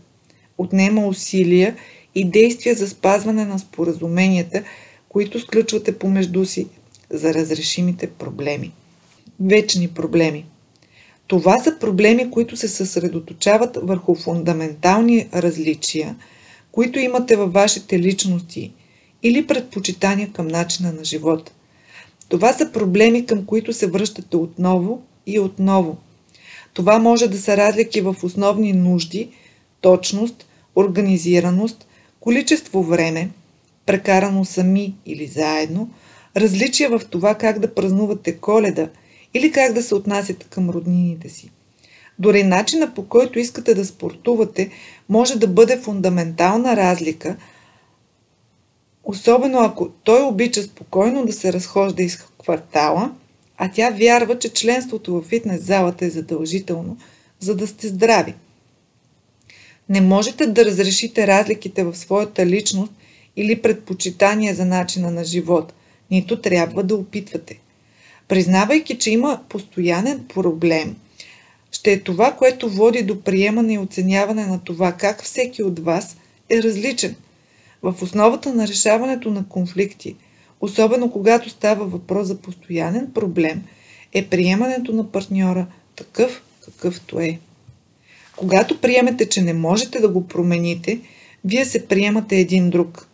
Отнема 0.57 1.07
усилия 1.07 1.75
и 2.15 2.25
действия 2.25 2.75
за 2.75 2.89
спазване 2.89 3.45
на 3.45 3.60
споразуменията, 3.60 4.63
които 5.10 5.39
сключвате 5.39 6.00
помежду 6.00 6.45
си 6.45 6.67
за 7.10 7.34
разрешимите 7.34 8.07
проблеми. 8.07 8.72
Вечни 9.39 9.88
проблеми. 9.88 10.45
Това 11.27 11.60
са 11.60 11.79
проблеми, 11.79 12.31
които 12.31 12.57
се 12.57 12.67
съсредоточават 12.67 13.77
върху 13.84 14.15
фундаментални 14.15 15.29
различия– 15.34 16.15
които 16.75 17.00
имате 17.00 17.36
във 17.36 17.53
вашите 17.53 18.00
личности 18.00 18.74
или 19.24 19.48
предпочитания 19.48 20.31
към 20.31 20.48
начина 20.48 20.93
на 20.93 21.03
живота. 21.03 21.51
Това 22.29 22.53
са 22.53 22.72
проблеми, 22.72 23.25
към 23.25 23.45
които 23.45 23.74
се 23.74 23.88
връщате 23.88 24.38
отново 24.38 25.01
и 25.27 25.39
отново. 25.39 25.98
Това 26.74 27.00
може 27.00 27.27
да 27.27 27.38
са 27.38 27.57
разлики 27.57 28.01
в 28.01 28.15
основни 28.24 28.74
нужди, 28.74 29.29
точност, 29.81 30.48
организираност, 30.75 31.88
количество 32.25 32.84
време, 32.84 33.29
прекарано 33.86 34.46
сами 34.46 34.96
или 35.05 35.27
заедно, 35.27 35.89
различия 36.38 36.89
в 36.89 37.01
това 37.10 37.36
как 37.36 37.60
да 37.60 37.74
празнувате 37.74 38.38
коледа 38.38 38.89
или 39.34 39.51
как 39.51 39.74
да 39.74 39.84
се 39.84 39.96
отнасяте 39.96 40.46
към 40.50 40.70
роднините 40.70 41.29
си. 41.29 41.51
Дори 42.20 42.44
начина 42.44 42.94
по 42.94 43.08
който 43.08 43.39
искате 43.39 43.74
да 43.74 43.86
спортувате 43.86 44.70
може 45.10 45.39
да 45.39 45.48
бъде 45.48 45.77
фундаментална 45.77 46.75
разлика, 46.75 47.36
особено 49.03 49.60
ако 49.60 49.89
той 49.89 50.22
обича 50.24 50.63
спокойно 50.63 51.25
да 51.25 51.34
се 51.34 51.53
разхожда 51.53 52.03
из 52.03 52.17
квартала, 52.17 53.12
а 53.58 53.72
тя 53.72 53.89
вярва, 53.89 54.39
че 54.39 54.53
членството 54.53 55.13
в 55.13 55.24
фитнес 55.24 55.62
залата 55.62 56.05
е 56.05 56.10
задължително, 56.10 56.98
за 57.39 57.55
да 57.55 57.67
сте 57.67 57.88
здрави. 57.88 58.34
Не 59.89 60.01
можете 60.01 60.48
да 60.48 60.65
разрешите 60.65 61.27
разликите 61.27 61.84
в 61.84 61.96
своята 61.96 62.46
личност 62.46 62.92
или 63.36 63.62
предпочитание 63.62 64.54
за 64.54 64.65
начина 64.65 65.12
на 65.12 65.24
живот, 65.24 65.74
нито 66.12 66.42
трябва 66.42 66.84
да 66.84 66.96
опитвате. 66.96 67.60
Признавайки, 68.27 68.98
че 68.98 69.12
има 69.12 69.42
постоянен 69.50 70.25
проблем– 70.27 70.96
ще 71.75 71.92
е 71.92 72.00
това, 72.00 72.32
което 72.32 72.70
води 72.70 73.01
до 73.04 73.22
приемане 73.22 73.74
и 73.74 73.77
оценяване 73.77 74.46
на 74.46 74.60
това 74.60 74.92
как 74.92 75.24
всеки 75.24 75.63
от 75.63 75.80
вас 75.80 76.18
е 76.50 76.63
различен. 76.63 77.15
В 77.84 77.96
основата 78.01 78.54
на 78.54 78.68
решаването 78.68 79.32
на 79.32 79.48
конфликти, 79.48 80.15
особено 80.62 81.12
когато 81.12 81.50
става 81.50 81.86
въпрос 81.86 82.27
за 82.27 82.38
постоянен 82.38 83.12
проблем, 83.13 83.63
е 84.13 84.25
приемането 84.25 84.94
на 84.94 85.12
партньора 85.12 85.68
такъв, 85.96 86.44
какъвто 86.65 87.20
е. 87.20 87.39
Когато 88.36 88.82
приемете, 88.82 89.30
че 89.30 89.42
не 89.42 89.54
можете 89.54 90.00
да 90.00 90.10
го 90.10 90.27
промените, 90.27 91.00
вие 91.46 91.65
се 91.65 91.88
приемате 91.88 92.38
един 92.38 92.70
друг. 92.70 93.08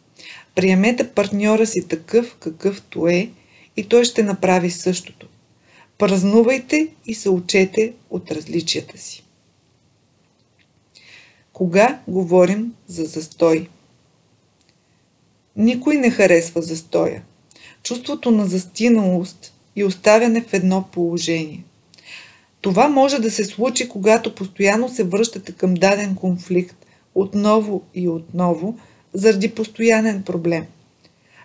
Приемете 0.55 1.09
партньора 1.09 1.65
си 1.65 1.87
такъв, 1.87 2.35
какъвто 2.39 3.07
е, 3.07 3.29
и 3.77 3.83
той 3.83 4.05
ще 4.05 4.23
направи 4.23 4.71
същото. 4.71 5.27
Празнувайте 5.97 6.87
и 7.05 7.13
се 7.13 7.29
учете 7.29 7.93
от 8.09 8.31
различията 8.31 8.97
си. 8.97 9.23
Кога 11.53 11.99
говорим 12.07 12.73
за 12.87 13.05
застой? 13.05 13.67
Никой 15.55 15.95
не 15.95 16.09
харесва 16.09 16.61
застоя. 16.61 17.23
Чувството 17.83 18.31
на 18.31 18.45
застиналост 18.45 19.53
и 19.75 19.83
оставяне 19.83 20.41
в 20.41 20.53
едно 20.53 20.87
положение. 20.91 21.63
Това 22.61 22.87
може 22.87 23.19
да 23.19 23.31
се 23.31 23.45
случи, 23.45 23.89
когато 23.89 24.35
постоянно 24.35 24.89
се 24.89 25.03
връщате 25.03 25.51
към 25.51 25.73
даден 25.73 26.15
конфликт, 26.15 26.85
отново 27.15 27.81
и 27.93 28.07
отново, 28.07 28.77
заради 29.13 29.49
постоянен 29.49 30.23
проблем. 30.23 30.65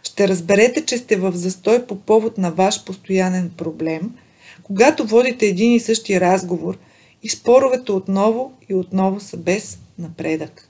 Ще 0.02 0.28
разберете, 0.28 0.84
че 0.84 0.98
сте 0.98 1.16
в 1.16 1.32
застой 1.32 1.86
по 1.86 1.96
повод 1.96 2.38
на 2.38 2.50
ваш 2.50 2.84
постоянен 2.84 3.50
проблем, 3.56 4.14
когато 4.62 5.06
водите 5.06 5.46
един 5.46 5.72
и 5.72 5.80
същи 5.80 6.20
разговор 6.20 6.78
и 7.22 7.28
споровете 7.28 7.92
отново 7.92 8.52
и 8.68 8.74
отново 8.74 9.20
са 9.20 9.36
без 9.36 9.78
напредък. 9.98 10.68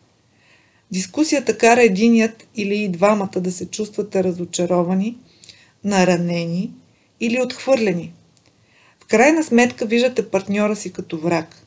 Дискусията 0.90 1.58
кара 1.58 1.82
единият 1.82 2.46
или 2.54 2.74
и 2.74 2.88
двамата 2.88 3.40
да 3.40 3.52
се 3.52 3.66
чувствате 3.66 4.24
разочаровани, 4.24 5.16
наранени 5.84 6.70
или 7.20 7.40
отхвърлени. 7.40 8.12
В 9.06 9.08
крайна 9.08 9.44
сметка 9.44 9.86
виждате 9.86 10.28
партньора 10.28 10.76
си 10.76 10.92
като 10.92 11.18
враг. 11.18 11.62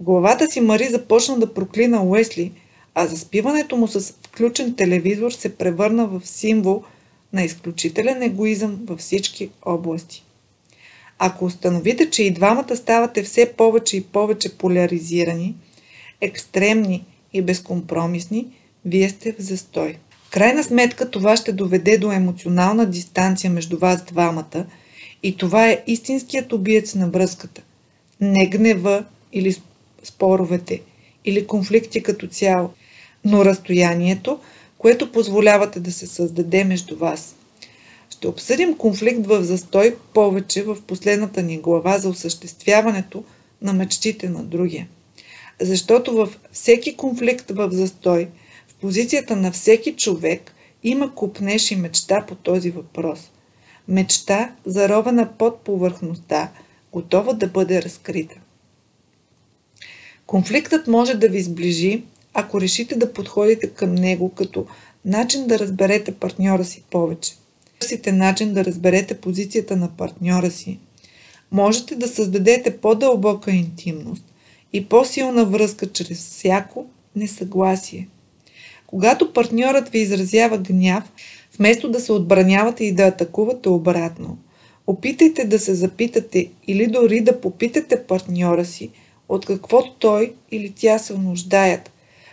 Главата 0.00 0.50
си 0.50 0.60
Мари 0.60 0.88
започна 0.88 1.38
да 1.38 1.54
проклина 1.54 2.02
Уесли, 2.02 2.52
а 2.94 3.06
заспиването 3.06 3.76
му 3.76 3.88
с 3.88 4.14
включен 4.26 4.74
телевизор 4.74 5.30
се 5.30 5.56
превърна 5.56 6.06
в 6.06 6.20
символ 6.24 6.82
на 7.32 7.42
изключителен 7.42 8.22
егоизъм 8.22 8.80
във 8.84 8.98
всички 8.98 9.50
области. 9.62 10.24
Ако 11.18 11.44
установите, 11.44 12.10
че 12.10 12.22
и 12.22 12.30
двамата 12.30 12.76
ставате 12.76 13.22
все 13.22 13.52
повече 13.52 13.96
и 13.96 14.04
повече 14.04 14.58
поляризирани, 14.58 15.54
екстремни 16.20 17.04
и 17.32 17.42
безкомпромисни, 17.42 18.46
вие 18.84 19.08
сте 19.08 19.32
в 19.32 19.36
застой. 19.38 19.98
В 20.24 20.30
крайна 20.30 20.64
сметка 20.64 21.10
това 21.10 21.36
ще 21.36 21.52
доведе 21.52 21.98
до 21.98 22.12
емоционална 22.12 22.86
дистанция 22.86 23.50
между 23.50 23.78
вас 23.78 24.04
двамата 24.04 24.66
и 25.22 25.36
това 25.36 25.68
е 25.68 25.82
истинският 25.86 26.52
убиец 26.52 26.94
на 26.94 27.10
връзката. 27.10 27.62
Не 28.20 28.46
гнева 28.46 29.04
или 29.32 29.56
споровете, 30.02 30.82
или 31.24 31.46
конфликти 31.46 32.02
като 32.02 32.26
цяло, 32.26 32.70
но 33.24 33.44
разстоянието, 33.44 34.40
което 34.78 35.12
позволявате 35.12 35.80
да 35.80 35.92
се 35.92 36.06
създаде 36.06 36.64
между 36.64 36.96
вас. 36.96 37.34
Ще 38.10 38.28
обсъдим 38.28 38.76
конфликт 38.76 39.26
в 39.26 39.44
застой 39.44 39.96
повече 40.14 40.62
в 40.62 40.78
последната 40.86 41.42
ни 41.42 41.58
глава 41.58 41.98
за 41.98 42.08
осъществяването 42.08 43.24
на 43.62 43.72
мечтите 43.72 44.28
на 44.28 44.42
другия. 44.44 44.88
Защото 45.60 46.12
във 46.12 46.38
всеки 46.52 46.96
конфликт 46.96 47.50
в 47.50 47.70
застой, 47.72 48.28
в 48.68 48.74
позицията 48.74 49.36
на 49.36 49.52
всеки 49.52 49.92
човек, 49.92 50.52
има 50.82 51.14
купнеш 51.14 51.70
и 51.70 51.76
мечта 51.76 52.24
по 52.28 52.34
този 52.34 52.70
въпрос. 52.70 53.31
Мечта, 53.88 54.52
заровена 54.66 55.28
под 55.38 55.60
повърхността, 55.60 56.50
готова 56.92 57.32
да 57.32 57.46
бъде 57.46 57.82
разкрита. 57.82 58.34
Конфликтът 60.26 60.86
може 60.86 61.14
да 61.14 61.28
ви 61.28 61.42
сближи, 61.42 62.02
ако 62.34 62.60
решите 62.60 62.96
да 62.96 63.12
подходите 63.12 63.70
към 63.70 63.94
него 63.94 64.28
като 64.28 64.66
начин 65.04 65.46
да 65.46 65.58
разберете 65.58 66.14
партньора 66.14 66.64
си 66.64 66.82
повече. 66.90 67.32
Търсите 67.78 68.12
начин 68.12 68.54
да 68.54 68.64
разберете 68.64 69.20
позицията 69.20 69.76
на 69.76 69.96
партньора 69.96 70.50
си. 70.50 70.78
Можете 71.52 71.94
да 71.94 72.08
създадете 72.08 72.76
по-дълбока 72.76 73.50
интимност 73.50 74.24
и 74.72 74.88
по-силна 74.88 75.44
връзка 75.44 75.92
чрез 75.92 76.18
всяко 76.18 76.86
несъгласие. 77.16 78.08
Когато 78.86 79.32
партньорът 79.32 79.88
ви 79.88 79.98
изразява 79.98 80.58
гняв, 80.58 81.04
вместо 81.58 81.90
да 81.90 82.00
се 82.00 82.12
отбранявате 82.12 82.84
и 82.84 82.92
да 82.92 83.02
атакувате 83.02 83.68
обратно, 83.68 84.38
опитайте 84.86 85.44
да 85.44 85.58
се 85.58 85.74
запитате 85.74 86.48
или 86.66 86.86
дори 86.86 87.20
да 87.20 87.40
попитате 87.40 88.02
партньора 88.02 88.64
си 88.64 88.90
от 89.28 89.46
какво 89.46 89.94
той 89.98 90.34
или 90.50 90.72
тя 90.76 90.98
се 90.98 91.18
нуждаят, 91.18 91.90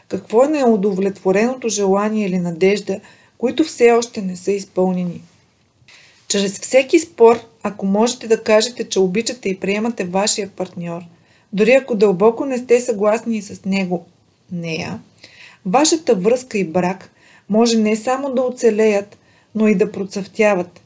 какво 0.08 0.46
е 0.46 0.48
неудовлетвореното 0.48 1.70
желание 1.70 2.26
или 2.26 2.40
надежда, 2.40 3.00
които 3.38 3.64
все 3.64 3.92
още 3.92 4.22
не 4.22 4.36
са 4.36 4.52
изпълнени. 4.52 5.22
Чрез 6.28 6.60
всеки 6.60 7.00
спор, 7.00 7.40
ако 7.64 7.86
можете 7.86 8.28
да 8.28 8.44
кажете, 8.44 8.90
че 8.90 9.00
обичате 9.00 9.50
и 9.50 9.60
приемате 9.60 10.04
вашия 10.04 10.50
партньор, 10.50 11.02
дори 11.54 11.72
ако 11.72 11.96
дълбоко 11.96 12.46
не 12.46 12.58
сте 12.58 12.82
съгласни 12.82 13.42
с 13.42 13.66
него, 13.66 14.06
нея, 14.52 15.00
вашата 15.66 16.16
връзка 16.16 16.58
и 16.58 16.64
брак 16.64 17.12
може 17.50 17.78
не 17.78 17.96
само 17.96 18.34
да 18.34 18.42
оцелеят, 18.42 19.18
но 19.56 19.68
и 19.68 19.76
да 19.76 19.92
процъфтяват. 19.92 20.82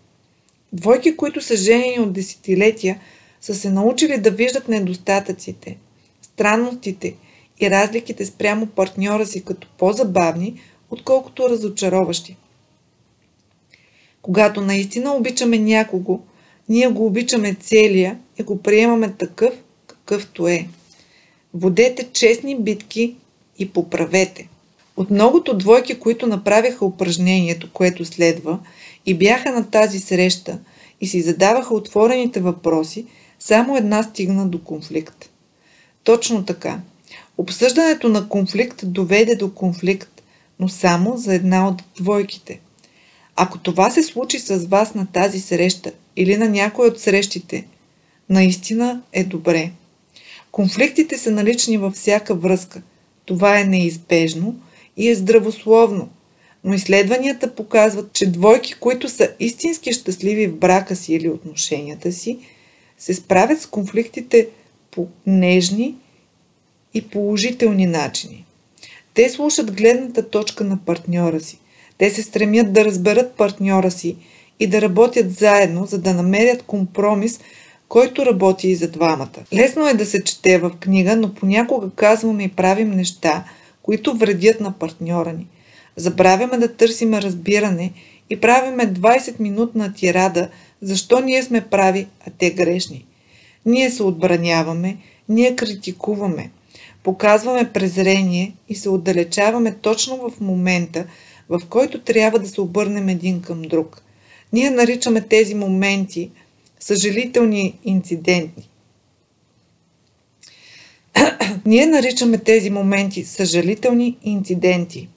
Двойки, 0.73 1.17
които 1.17 1.41
са 1.41 1.55
женени 1.55 1.99
от 1.99 2.13
десетилетия, 2.13 2.99
са 3.41 3.55
се 3.55 3.69
научили 3.69 4.17
да 4.17 4.31
виждат 4.31 4.67
недостатъците, 4.67 5.77
странностите 6.21 7.15
и 7.59 7.69
разликите 7.69 8.25
спрямо 8.25 8.67
партньора 8.67 9.25
си 9.25 9.43
като 9.43 9.67
по-забавни, 9.77 10.61
отколкото 10.89 11.49
разочароващи. 11.49 12.37
Когато 14.21 14.61
наистина 14.61 15.13
обичаме 15.13 15.57
някого, 15.57 16.19
ние 16.69 16.87
го 16.87 17.05
обичаме 17.05 17.53
целия 17.53 18.19
и 18.39 18.43
го 18.43 18.61
приемаме 18.61 19.13
такъв, 19.13 19.53
какъвто 19.87 20.47
е. 20.47 20.67
Водете 21.53 22.09
честни 22.11 22.59
битки 22.59 23.15
и 23.59 23.69
поправете. 23.69 24.47
От 24.97 25.09
многото 25.09 25.57
двойки, 25.57 25.99
които 25.99 26.27
направиха 26.27 26.85
упражнението, 26.85 27.69
което 27.73 28.05
следва, 28.05 28.59
и 29.05 29.13
бяха 29.13 29.51
на 29.51 29.69
тази 29.69 29.99
среща 29.99 30.59
и 31.01 31.07
си 31.07 31.21
задаваха 31.21 31.73
отворените 31.73 32.39
въпроси, 32.39 33.05
само 33.39 33.77
една 33.77 34.03
стигна 34.03 34.47
до 34.47 34.63
конфликт. 34.63 35.29
Точно 36.03 36.45
така. 36.45 36.79
Обсъждането 37.37 38.09
на 38.09 38.29
конфликт 38.29 38.81
доведе 38.83 39.35
до 39.35 39.53
конфликт, 39.53 40.23
но 40.59 40.69
само 40.69 41.17
за 41.17 41.33
една 41.33 41.67
от 41.67 41.83
двойките. 41.99 42.59
Ако 43.35 43.57
това 43.57 43.89
се 43.89 44.03
случи 44.03 44.39
с 44.39 44.57
вас 44.57 44.95
на 44.95 45.05
тази 45.05 45.39
среща 45.39 45.91
или 46.15 46.37
на 46.37 46.49
някой 46.49 46.87
от 46.87 46.99
срещите, 46.99 47.65
наистина 48.29 49.01
е 49.13 49.23
добре. 49.23 49.71
Конфликтите 50.51 51.17
са 51.17 51.31
налични 51.31 51.77
във 51.77 51.93
всяка 51.93 52.35
връзка. 52.35 52.81
Това 53.25 53.59
е 53.59 53.63
неизбежно 53.63 54.55
и 54.97 55.09
е 55.09 55.15
здравословно. 55.15 56.09
Но 56.63 56.73
изследванията 56.73 57.55
показват, 57.55 58.13
че 58.13 58.31
двойки, 58.31 58.73
които 58.73 59.09
са 59.09 59.29
истински 59.39 59.93
щастливи 59.93 60.47
в 60.47 60.57
брака 60.57 60.95
си 60.95 61.13
или 61.13 61.29
отношенията 61.29 62.11
си, 62.11 62.39
се 62.97 63.13
справят 63.13 63.61
с 63.61 63.65
конфликтите 63.65 64.47
по 64.91 65.07
нежни 65.27 65.95
и 66.93 67.01
положителни 67.01 67.85
начини. 67.85 68.45
Те 69.13 69.29
слушат 69.29 69.75
гледната 69.75 70.29
точка 70.29 70.63
на 70.63 70.77
партньора 70.85 71.39
си. 71.39 71.59
Те 71.97 72.09
се 72.09 72.23
стремят 72.23 72.73
да 72.73 72.85
разберат 72.85 73.33
партньора 73.33 73.91
си 73.91 74.15
и 74.59 74.67
да 74.67 74.81
работят 74.81 75.33
заедно, 75.33 75.85
за 75.85 75.97
да 75.97 76.13
намерят 76.13 76.63
компромис, 76.63 77.39
който 77.87 78.25
работи 78.25 78.67
и 78.67 78.75
за 78.75 78.87
двамата. 78.87 79.43
Лесно 79.53 79.87
е 79.87 79.93
да 79.93 80.05
се 80.05 80.23
чете 80.23 80.57
в 80.57 80.71
книга, 80.79 81.15
но 81.15 81.33
понякога 81.33 81.89
казваме 81.95 82.43
и 82.43 82.49
правим 82.49 82.91
неща, 82.91 83.43
които 83.83 84.13
вредят 84.13 84.59
на 84.59 84.71
партньора 84.71 85.33
ни. 85.33 85.47
Забравяме 85.95 86.57
да 86.57 86.75
търсиме 86.75 87.21
разбиране 87.21 87.91
и 88.29 88.39
правиме 88.39 88.93
20-минутна 88.93 89.95
тирада, 89.95 90.49
защо 90.81 91.19
ние 91.19 91.43
сме 91.43 91.61
прави, 91.61 92.07
а 92.27 92.31
те 92.37 92.51
грешни. 92.51 93.05
Ние 93.65 93.89
се 93.89 94.03
отбраняваме, 94.03 94.97
ние 95.29 95.55
критикуваме, 95.55 96.51
показваме 97.03 97.71
презрение 97.73 98.53
и 98.69 98.75
се 98.75 98.89
отдалечаваме 98.89 99.75
точно 99.81 100.29
в 100.29 100.39
момента, 100.39 101.05
в 101.49 101.61
който 101.69 102.01
трябва 102.01 102.39
да 102.39 102.47
се 102.47 102.61
обърнем 102.61 103.09
един 103.09 103.41
към 103.41 103.61
друг. 103.61 104.03
Ние 104.53 104.69
наричаме 104.69 105.21
тези 105.21 105.55
моменти 105.55 106.31
съжалителни 106.79 107.79
инциденти. 107.83 108.69
Ние 111.65 111.85
наричаме 111.85 112.37
тези 112.37 112.69
моменти 112.69 113.23
съжалителни 113.23 114.17
инциденти. 114.23 115.09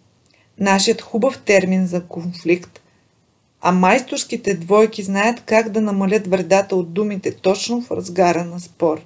Нашият 0.60 1.02
хубав 1.02 1.38
термин 1.38 1.86
за 1.86 2.02
конфликт. 2.02 2.80
А 3.60 3.72
майсторските 3.72 4.54
двойки 4.54 5.02
знаят 5.02 5.42
как 5.46 5.68
да 5.68 5.80
намалят 5.80 6.26
вредата 6.26 6.76
от 6.76 6.92
думите 6.92 7.30
точно 7.30 7.80
в 7.82 7.90
разгара 7.90 8.44
на 8.44 8.60
спор. 8.60 9.00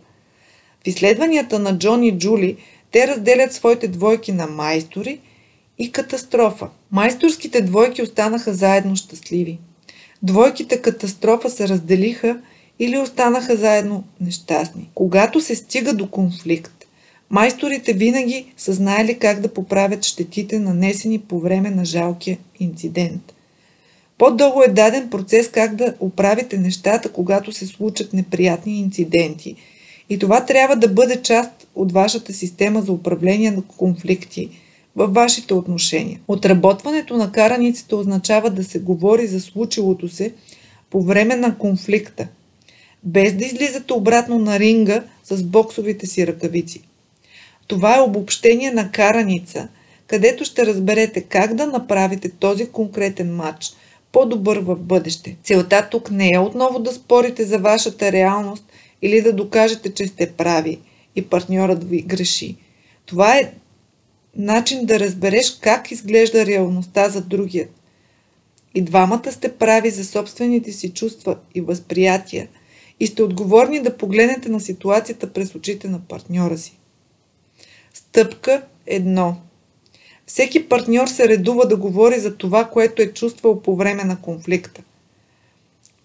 В 0.85 0.87
изследванията 0.87 1.59
на 1.59 1.79
Джон 1.79 2.03
и 2.03 2.19
Джули 2.19 2.57
те 2.91 3.09
разделят 3.09 3.53
своите 3.53 3.89
двойки 3.89 4.33
на 4.33 4.47
майстори 4.47 5.21
и 5.79 5.93
катастрофа. 5.93 6.69
Майсторските 6.91 7.61
двойки 7.61 8.03
останаха 8.03 8.55
заедно 8.55 8.97
щастливи. 8.97 9.59
Двойките 10.23 10.83
катастрофа 10.83 11.51
се 11.51 11.69
разделиха 11.69 12.41
или 12.79 12.99
останаха 12.99 13.57
заедно 13.57 14.05
нещастни. 14.21 14.91
Когато 14.95 15.41
се 15.41 15.57
стига 15.57 15.95
до 15.95 16.11
конфликт, 16.11 16.80
майсторите 17.31 17.93
винаги 17.93 18.53
са 18.57 18.73
знаели 18.73 19.19
как 19.19 19.41
да 19.41 19.55
поправят 19.55 20.05
щетите, 20.05 20.59
нанесени 20.59 21.19
по 21.19 21.41
време 21.41 21.71
на 21.71 21.85
жалкия 21.85 22.39
инцидент. 22.61 23.35
По-дълго 24.19 24.63
е 24.63 24.69
даден 24.69 25.11
процес 25.11 25.49
как 25.49 25.75
да 25.75 25.95
оправите 26.01 26.59
нещата, 26.59 27.13
когато 27.13 27.53
се 27.53 27.67
случат 27.67 28.13
неприятни 28.13 28.81
инциденти 28.81 29.57
И 30.11 30.19
това 30.19 30.45
трябва 30.45 30.77
да 30.77 30.89
бъде 30.89 31.23
част 31.23 31.67
от 31.75 31.93
вашата 31.93 32.33
система 32.33 32.83
за 32.83 32.93
управление 32.93 33.51
на 33.51 33.63
конфликти 33.63 34.49
във 34.97 35.15
вашите 35.15 35.55
отношения. 35.55 36.21
Отработването 36.29 37.17
на 37.17 37.33
караниците 37.33 37.95
означава 37.95 38.51
да 38.51 38.65
се 38.65 38.79
говори 38.79 39.27
за 39.27 39.41
случилото 39.41 40.09
се 40.09 40.33
по 40.91 41.03
време 41.03 41.37
на 41.37 41.59
конфликта, 41.59 42.29
без 43.05 43.35
да 43.35 43.45
излизате 43.45 43.93
обратно 43.93 44.39
на 44.39 44.59
ринга 44.59 45.05
с 45.25 45.43
боксовите 45.43 46.07
си 46.07 46.27
ръкавици. 46.27 46.81
Това 47.71 47.97
е 47.97 48.01
обобщение 48.01 48.71
на 48.71 48.91
караница, 48.91 49.69
където 50.07 50.45
ще 50.45 50.67
разберете 50.67 51.21
как 51.21 51.55
да 51.55 51.67
направите 51.67 52.31
този 52.31 52.67
конкретен 52.67 53.35
матч 53.35 53.73
по-добър 54.13 54.59
в 54.59 54.77
бъдеще. 54.77 55.37
Целта 55.45 55.89
тук 55.91 56.11
не 56.11 56.33
е 56.33 56.39
отново 56.39 56.79
да 56.79 56.93
спорите 56.93 57.45
за 57.45 57.59
вашата 57.59 58.13
реалност 58.13 58.65
или 59.03 59.23
да 59.23 59.33
докажете, 59.33 59.95
че 59.95 60.07
сте 60.07 60.33
прави 60.33 60.79
и 61.17 61.23
партньорът 61.23 61.89
ви 61.89 62.03
греши. 62.03 62.57
Това 63.07 63.39
е 63.39 63.53
начин 64.37 64.87
да 64.87 65.01
разбереш 65.01 65.59
как 65.61 65.91
изглежда 65.91 66.47
реалността 66.47 67.09
за 67.09 67.21
другият. 67.21 67.71
И 68.75 68.83
двамата 68.83 69.33
сте 69.33 69.53
прави 69.53 69.91
за 69.91 70.05
собствените 70.05 70.73
си 70.73 70.93
чувства 70.93 71.37
и 71.55 71.61
възприятия 71.61 72.49
и 73.01 73.07
сте 73.07 73.23
отговорни 73.23 73.81
да 73.81 73.97
погледнете 73.97 74.49
на 74.49 74.61
ситуацията 74.61 75.33
през 75.33 75.55
очите 75.55 75.89
на 75.89 76.01
партньора 76.01 76.59
си. 76.59 76.80
Стъпка 77.95 78.63
1. 78.89 79.35
Всеки 80.27 80.69
партньор 80.69 81.07
се 81.07 81.29
редува 81.29 81.69
да 81.69 81.77
говори 81.77 82.21
за 82.21 82.37
това, 82.37 82.65
което 82.65 83.03
е 83.03 83.13
чувствал 83.13 83.63
по 83.63 83.77
време 83.77 84.05
на 84.05 84.21
конфликта. 84.21 84.83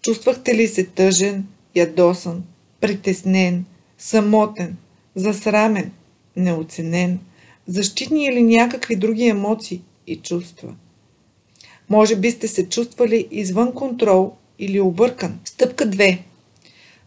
Чувствахте 0.02 0.54
ли 0.54 0.68
се 0.68 0.84
тъжен, 0.84 1.46
ядосан, 1.74 2.44
притеснен, 2.80 3.64
самотен, 3.98 4.76
засрамен, 5.14 5.92
неоценен, 6.36 7.18
защитни 7.66 8.24
или 8.24 8.42
някакви 8.42 8.96
други 8.96 9.28
емоции 9.28 9.82
и 10.06 10.16
чувства? 10.16 10.74
Може 11.88 12.16
би 12.16 12.30
сте 12.30 12.48
се 12.48 12.68
чувствали 12.68 13.28
извън 13.30 13.72
контрол 13.72 14.32
или 14.58 14.80
объркан. 14.80 15.40
Стъпка 15.44 15.84
2. 15.84 16.18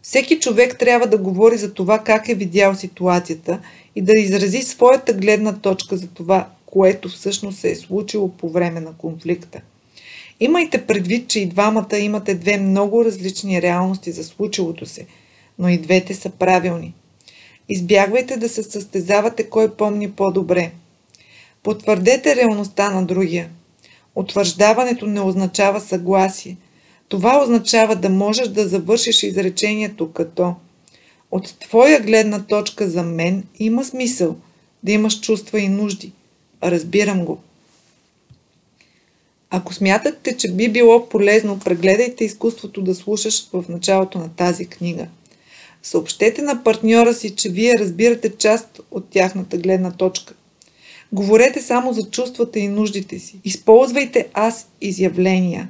Всеки 0.02 0.40
човек 0.40 0.78
трябва 0.78 1.06
да 1.06 1.18
говори 1.18 1.56
за 1.56 1.74
това 1.74 1.98
как 1.98 2.28
е 2.28 2.34
видял 2.34 2.74
ситуацията 2.74 3.60
и 3.96 4.02
да 4.02 4.12
изрази 4.12 4.62
своята 4.62 5.12
гледна 5.12 5.58
точка 5.58 5.96
за 5.96 6.06
това, 6.08 6.48
което 6.66 7.08
всъщност 7.08 7.58
се 7.58 7.70
е 7.70 7.76
случило 7.76 8.28
по 8.28 8.48
време 8.48 8.80
на 8.80 8.92
конфликта. 8.92 9.60
Имайте 10.40 10.86
предвид, 10.86 11.28
че 11.28 11.40
и 11.40 11.46
двамата 11.46 11.98
имате 11.98 12.34
две 12.34 12.58
много 12.58 13.04
различни 13.04 13.62
реалности 13.62 14.12
за 14.12 14.24
случилото 14.24 14.86
се, 14.86 15.06
но 15.58 15.68
и 15.68 15.78
двете 15.78 16.14
са 16.14 16.30
правилни. 16.30 16.94
Избягвайте 17.68 18.36
да 18.36 18.48
се 18.48 18.62
състезавате 18.62 19.48
кой 19.48 19.76
помни 19.76 20.10
по-добре. 20.10 20.70
Потвърдете 21.62 22.36
реалността 22.36 22.90
на 22.90 23.06
другия. 23.06 23.48
Утвърждаването 24.14 25.06
не 25.06 25.20
означава 25.20 25.80
съгласие. 25.80 26.56
Това 27.10 27.42
означава 27.42 27.96
да 27.96 28.08
можеш 28.08 28.48
да 28.48 28.68
завършиш 28.68 29.22
изречението 29.22 30.12
като 30.12 30.54
От 31.30 31.54
твоя 31.60 32.00
гледна 32.00 32.42
точка 32.46 32.88
за 32.88 33.02
мен 33.02 33.44
има 33.58 33.84
смисъл 33.84 34.36
да 34.82 34.92
имаш 34.92 35.20
чувства 35.20 35.60
и 35.60 35.68
нужди. 35.68 36.12
Разбирам 36.62 37.24
го. 37.24 37.38
Ако 39.50 39.74
смятате, 39.74 40.36
че 40.36 40.52
би 40.52 40.68
било 40.68 41.08
полезно, 41.08 41.58
прегледайте 41.58 42.24
изкуството 42.24 42.82
да 42.82 42.94
слушаш 42.94 43.48
в 43.52 43.64
началото 43.68 44.18
на 44.18 44.28
тази 44.28 44.66
книга. 44.66 45.06
Съобщете 45.82 46.42
на 46.42 46.64
партньора 46.64 47.14
си, 47.14 47.36
че 47.36 47.48
вие 47.48 47.78
разбирате 47.78 48.36
част 48.36 48.80
от 48.90 49.08
тяхната 49.10 49.58
гледна 49.58 49.92
точка. 49.92 50.34
Говорете 51.12 51.62
само 51.62 51.92
за 51.92 52.10
чувствата 52.10 52.58
и 52.58 52.68
нуждите 52.68 53.18
си. 53.18 53.38
Използвайте 53.44 54.28
аз 54.34 54.68
изявления. 54.80 55.68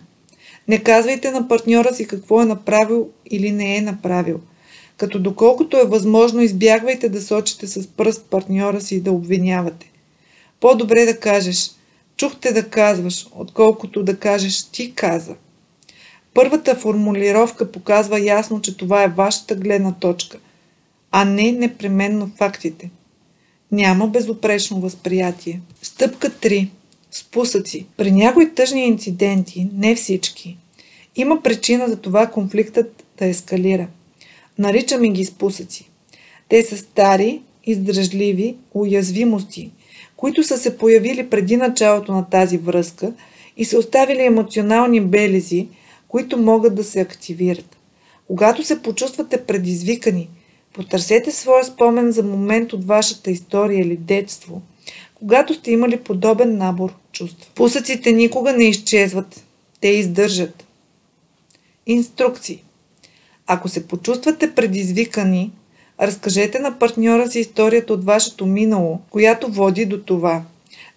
Не 0.71 0.83
казвайте 0.83 1.31
на 1.31 1.49
партньора 1.49 1.95
си 1.95 2.07
какво 2.07 2.43
е 2.43 2.45
направил 2.45 3.09
или 3.31 3.51
не 3.51 3.77
е 3.77 3.81
направил. 3.81 4.41
Като 4.97 5.19
доколкото 5.19 5.77
е 5.77 5.85
възможно, 5.85 6.41
избягвайте 6.41 7.09
да 7.09 7.23
сочите 7.23 7.67
с 7.67 7.87
пръст 7.87 8.27
партньора 8.31 8.81
си 8.81 8.95
и 8.95 9.01
да 9.01 9.13
обвинявате. 9.13 9.91
По-добре 10.61 11.05
да 11.05 11.21
кажеш 11.21 11.71
«Чухте 12.17 12.53
да 12.53 12.69
казваш», 12.69 13.27
отколкото 13.33 14.03
да 14.03 14.17
кажеш 14.17 14.63
«Ти 14.63 14.95
каза». 14.95 15.35
Първата 16.35 16.77
формулировка 16.77 17.73
показва 17.73 18.21
ясно, 18.21 18.61
че 18.61 18.77
това 18.77 19.03
е 19.03 19.09
вашата 19.09 19.55
гледна 19.55 19.93
точка, 19.93 20.39
а 21.11 21.25
не 21.25 21.53
непременно 21.53 22.31
фактите. 22.37 22.91
Няма 23.73 24.07
безопречно 24.07 24.81
възприятие. 24.81 25.61
Стъпка 25.83 26.31
3. 26.31 26.69
Спусъци. 27.11 27.87
При 27.97 28.13
някои 28.13 28.55
тъжни 28.55 28.87
инциденти, 28.87 29.69
не 29.75 29.95
всички, 29.95 30.57
има 31.17 31.43
причина 31.43 31.89
за 31.89 31.97
това 31.97 32.27
конфликтът 32.27 33.05
да 33.19 33.27
ескалира. 33.27 33.89
Наричаме 34.59 35.09
ги 35.09 35.25
спусъци. 35.25 35.91
Те 36.49 36.63
са 36.63 36.77
стари, 36.77 37.41
издръжливи 37.65 38.57
уязвимости, 38.75 39.71
които 40.17 40.45
са 40.45 40.59
се 40.59 40.79
появили 40.79 41.31
преди 41.31 41.57
началото 41.57 42.13
на 42.13 42.25
тази 42.25 42.59
връзка 42.59 43.13
и 43.57 43.65
са 43.65 43.79
оставили 43.79 44.25
емоционални 44.25 45.01
белези, 45.01 45.69
които 46.09 46.37
могат 46.37 46.75
да 46.75 46.85
се 46.85 47.01
активират. 47.01 47.77
Когато 48.27 48.65
се 48.65 48.83
почувствате 48.83 49.45
предизвикани, 49.45 50.29
потърсете 50.73 51.31
своя 51.31 51.65
спомен 51.65 52.13
за 52.13 52.23
момент 52.23 52.73
от 52.73 52.85
вашата 52.85 53.31
история 53.31 53.81
или 53.81 53.97
детство, 53.97 54.63
когато 55.21 55.55
сте 55.55 55.71
имали 55.71 55.97
подобен 55.97 56.57
набор 56.57 56.93
чувства. 57.13 57.51
Пусъците 57.55 58.13
никога 58.13 58.53
не 58.53 58.65
изчезват, 58.65 59.45
те 59.81 59.89
издържат. 59.89 60.65
Инструкции 61.87 62.63
Ако 63.47 63.69
се 63.69 63.89
почувствате 63.89 64.55
предизвикани, 64.55 65.53
разкажете 66.01 66.59
на 66.59 66.79
партньора 66.79 67.31
си 67.31 67.41
историята 67.41 67.93
от 67.93 68.05
вашето 68.05 68.47
минало, 68.47 69.01
която 69.11 69.49
води 69.49 69.87
до 69.87 70.03
това. 70.03 70.43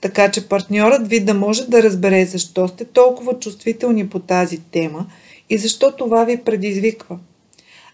Така 0.02 0.32
че 0.32 0.48
партньорът 0.48 1.08
ви 1.08 1.20
да 1.20 1.34
може 1.34 1.68
да 1.68 1.84
разбере 1.84 2.26
защо 2.26 2.68
сте 2.68 2.86
толкова 2.86 3.40
чувствителни 3.40 4.10
по 4.10 4.20
тази 4.20 4.58
тема 4.58 5.06
и 5.50 5.58
защо 5.58 5.92
това 5.92 6.24
ви 6.24 6.38
предизвиква. 6.38 7.20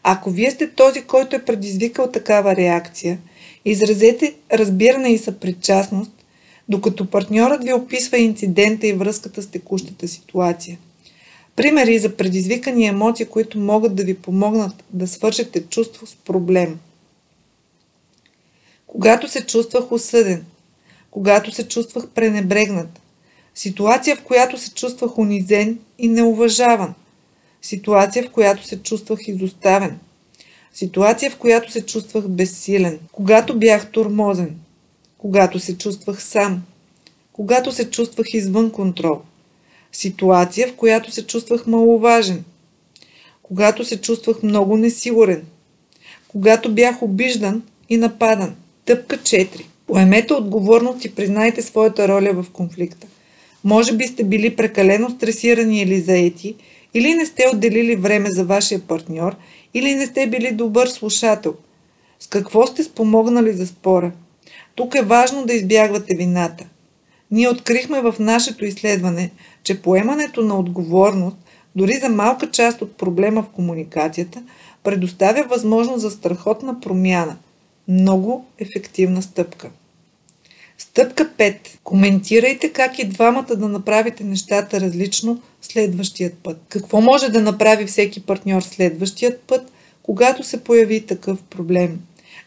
Ако 0.04 0.30
вие 0.30 0.52
сте 0.52 0.70
този, 0.70 1.02
който 1.02 1.36
е 1.36 1.46
предизвикал 1.46 2.12
такава 2.12 2.56
реакция, 2.56 3.20
изразете 3.66 4.36
разбиране 4.52 5.10
и 5.10 5.18
съпричастност, 5.18 6.12
докато 6.70 7.06
партньорът 7.06 7.64
ви 7.64 7.74
описва 7.74 8.18
инцидента 8.18 8.88
и 8.88 8.94
връзката 8.94 9.42
с 9.42 9.48
текущата 9.48 10.08
ситуация. 10.08 10.78
Примери 11.56 12.00
за 12.00 12.16
предизвикани 12.16 12.86
емоции, 12.86 13.26
които 13.26 13.60
могат 13.60 13.96
да 13.96 14.04
ви 14.04 14.14
помогнат 14.14 14.84
да 14.94 15.08
свършите 15.08 15.62
чувство 15.62 16.08
с 16.08 16.16
проблем. 16.16 16.80
Когато 18.88 19.28
се 19.28 19.46
чувствах 19.46 19.92
осъден, 19.92 20.46
когато 21.12 21.52
се 21.52 21.68
чувствах 21.68 22.08
пренебрегнат, 22.08 23.00
ситуация, 23.56 24.16
в 24.16 24.24
която 24.24 24.58
се 24.58 24.74
чувствах 24.74 25.18
унизен 25.18 25.80
и 25.98 26.08
неуважаван, 26.08 26.94
ситуация, 27.62 28.24
в 28.24 28.32
която 28.32 28.68
се 28.68 28.84
чувствах 28.84 29.28
изоставен, 29.28 30.00
ситуация, 30.74 31.32
в 31.32 31.38
която 31.38 31.72
се 31.72 31.86
чувствах 31.86 32.28
безсилен, 32.28 33.00
когато 33.12 33.60
бях 33.60 33.92
турмозен, 33.92 34.56
когато 35.20 35.60
се 35.60 35.78
чувствах 35.78 36.24
сам, 36.24 36.64
когато 37.34 37.72
се 37.72 37.90
чувствах 37.90 38.34
извън 38.34 38.72
контрол, 38.72 39.22
ситуация, 39.92 40.68
в 40.68 40.76
която 40.76 41.12
се 41.12 41.28
чувствах 41.28 41.68
маловажен, 41.68 42.44
когато 43.44 43.86
се 43.86 44.02
чувствах 44.02 44.44
много 44.44 44.78
несигурен, 44.78 45.46
когато 46.28 46.74
бях 46.74 47.04
обиждан 47.04 47.64
и 47.90 47.98
нападан. 47.98 48.56
Тъпка 48.86 49.18
4. 49.18 49.66
Поемете 49.88 50.34
отговорност 50.34 51.06
и 51.06 51.16
признайте 51.16 51.62
своята 51.62 52.08
роля 52.08 52.34
в 52.34 52.50
конфликта. 52.54 53.08
Може 53.64 53.94
би 53.94 54.08
сте 54.08 54.24
били 54.24 54.56
прекалено 54.56 55.10
стресирани 55.10 55.82
или 55.82 56.02
заети, 56.02 56.56
или 56.94 57.14
не 57.14 57.26
сте 57.26 57.50
отделили 57.54 57.96
време 57.96 58.32
за 58.32 58.46
вашия 58.46 58.80
партньор, 58.80 59.36
или 59.74 59.96
не 59.96 60.06
сте 60.06 60.28
били 60.28 60.52
добър 60.52 60.88
слушател. 60.88 61.56
С 62.20 62.28
какво 62.28 62.68
сте 62.68 62.84
спомогнали 62.84 63.54
за 63.54 63.68
спора? 63.68 64.12
Тук 64.80 64.96
е 64.96 65.02
важно 65.02 65.46
да 65.46 65.54
избягвате 65.54 66.16
вината. 66.16 66.66
Ние 67.32 67.50
открихме 67.50 68.02
в 68.02 68.16
нашето 68.20 68.66
изследване, 68.66 69.32
че 69.64 69.82
поемането 69.82 70.42
на 70.42 70.60
отговорност, 70.60 71.38
дори 71.76 71.94
за 71.94 72.10
малка 72.10 72.52
част 72.52 72.82
от 72.82 72.98
проблема 72.98 73.44
в 73.44 73.50
комуникацията, 73.50 74.44
предоставя 74.84 75.44
възможност 75.44 76.02
за 76.02 76.12
страхотна 76.12 76.80
промяна. 76.80 77.38
Много 77.88 78.46
ефективна 78.60 79.22
стъпка. 79.22 79.70
Стъпка 80.78 81.30
5. 81.38 81.58
Коментирайте 81.84 82.70
как 82.74 83.00
и 83.00 83.08
двамата 83.08 83.56
да 83.56 83.68
направите 83.68 84.24
нещата 84.24 84.82
различно 84.82 85.42
следващият 85.62 86.34
път. 86.34 86.62
Какво 86.70 87.02
може 87.02 87.30
да 87.30 87.42
направи 87.42 87.86
всеки 87.86 88.26
партньор 88.26 88.62
следващият 88.62 89.42
път, 89.42 89.72
когато 90.04 90.44
се 90.44 90.64
появи 90.64 91.06
такъв 91.06 91.44
проблем? 91.44 92.00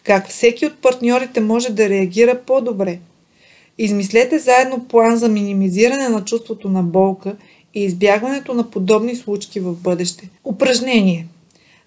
Как 0.04 0.28
всеки 0.28 0.66
от 0.66 0.78
партньорите 0.78 1.40
може 1.40 1.70
да 1.70 1.88
реагира 1.88 2.40
по-добре. 2.46 2.98
Измислете 3.78 4.38
заедно 4.38 4.84
план 4.88 5.16
за 5.16 5.28
минимизиране 5.28 6.08
на 6.08 6.24
чувството 6.24 6.68
на 6.68 6.82
болка 6.82 7.36
и 7.74 7.84
избягването 7.84 8.54
на 8.54 8.70
подобни 8.70 9.16
случки 9.16 9.60
в 9.60 9.72
бъдеще. 9.72 10.28
Упражнение. 10.44 11.26